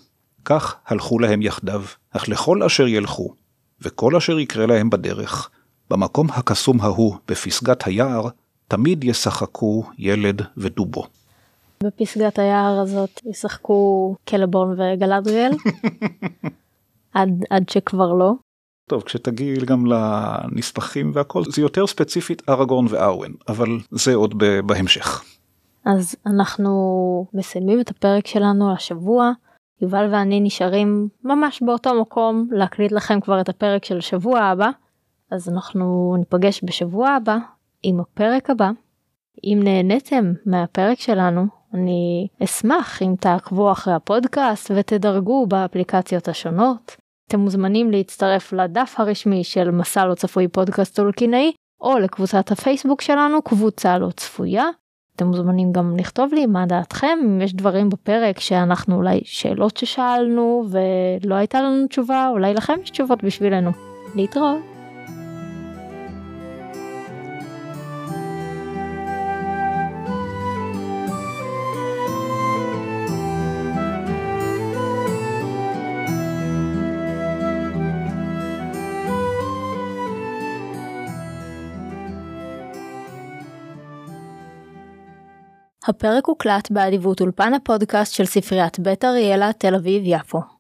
כך 0.46 0.76
הלכו 0.86 1.20
להם 1.20 1.42
יחדיו, 1.42 1.84
אך 2.12 2.30
לכל 2.30 2.64
אשר 2.64 2.88
ילכו, 2.88 3.34
וכל 3.82 4.16
אשר 4.16 4.40
יקרה 4.40 4.66
להם 4.66 4.90
בדרך, 4.90 5.50
במקום 5.90 6.28
הקסום 6.30 6.82
ההוא, 6.82 7.16
בפסגת 7.28 7.88
היער, 7.88 8.28
תמיד 8.68 9.04
ישחקו 9.04 9.84
ילד 9.98 10.42
ודובו. 10.58 11.08
בפסגת 11.84 12.40
היער 12.40 12.80
הזאת 12.80 13.22
ישחקו 13.26 14.16
קלבון 14.26 14.76
וגלדריאל? 14.80 15.52
עד, 17.14 17.44
עד 17.50 17.70
שכבר 17.70 18.14
לא. 18.14 18.34
טוב, 18.90 19.04
כשתגיעי 19.04 19.56
גם 19.66 19.86
לנספחים 19.86 21.12
והכל, 21.14 21.44
זה 21.44 21.62
יותר 21.62 21.88
ספציפית 21.88 22.50
אראגורן 22.50 22.86
וארווין, 22.90 23.34
אבל 23.48 23.70
זה 23.92 24.16
עוד 24.16 24.44
בהמשך. 24.66 25.24
אז 25.96 26.16
אנחנו 26.26 26.72
מסיימים 27.34 27.80
את 27.80 27.90
הפרק 27.90 28.28
שלנו 28.28 28.74
השבוע. 28.74 29.32
יובל 29.82 30.10
ואני 30.12 30.40
נשארים 30.40 31.08
ממש 31.24 31.64
באותו 31.64 32.02
מקום 32.02 32.48
להקליט 32.52 32.92
לכם 32.92 33.20
כבר 33.20 33.42
את 33.42 33.50
הפרק 33.50 33.86
של 33.86 33.98
השבוע 33.98 34.40
הבא. 34.40 34.70
אז 35.32 35.50
אנחנו 35.50 36.16
ניפגש 36.20 36.62
בשבוע 36.64 37.10
הבא 37.10 37.38
עם 37.84 38.00
הפרק 38.00 38.50
הבא. 38.50 38.70
אם 39.44 39.60
נהניתם 39.64 40.34
מהפרק 40.46 41.00
שלנו, 41.00 41.46
אני 41.74 42.28
אשמח 42.44 43.02
אם 43.02 43.16
תעקבו 43.20 43.72
אחרי 43.72 43.94
הפודקאסט 43.94 44.72
ותדרגו 44.76 45.48
באפליקציות 45.48 46.28
השונות. 46.28 46.96
אתם 47.28 47.40
מוזמנים 47.40 47.92
להצטרף 47.92 48.54
לדף 48.54 48.96
הרשמי 48.98 49.44
של 49.44 49.72
מסע 49.72 50.06
לא 50.06 50.16
צפוי 50.16 50.48
פודקאסט 50.48 50.96
טולקינאי, 50.96 51.52
או 51.82 52.00
לקבוצת 52.00 52.52
הפייסבוק 52.52 53.02
שלנו, 53.02 53.42
קבוצה 53.42 53.98
לא 53.98 54.10
צפויה. 54.16 54.66
אתם 55.18 55.28
מוזמנים 55.28 55.72
גם 55.72 55.98
לכתוב 55.98 56.34
לי 56.34 56.46
מה 56.46 56.66
דעתכם 56.66 57.20
אם 57.26 57.42
יש 57.42 57.54
דברים 57.54 57.90
בפרק 57.90 58.40
שאנחנו 58.40 58.96
אולי 58.96 59.22
שאלות 59.24 59.78
ששאלנו 59.78 60.66
ולא 60.70 61.36
הייתה 61.36 61.62
לנו 61.62 61.88
תשובה 61.88 62.28
אולי 62.32 62.54
לכם 62.54 62.74
יש 62.84 62.90
תשובות 62.90 63.24
בשבילנו. 63.24 63.72
להתראות. 64.16 64.77
הפרק 85.88 86.26
הוקלט 86.26 86.72
באדיבות 86.72 87.22
אולפן 87.22 87.54
הפודקאסט 87.54 88.14
של 88.14 88.26
ספריית 88.26 88.80
בית 88.80 89.06
אריאלה, 89.06 89.54
תל 89.54 89.76
אביב-יפו. 89.76 90.42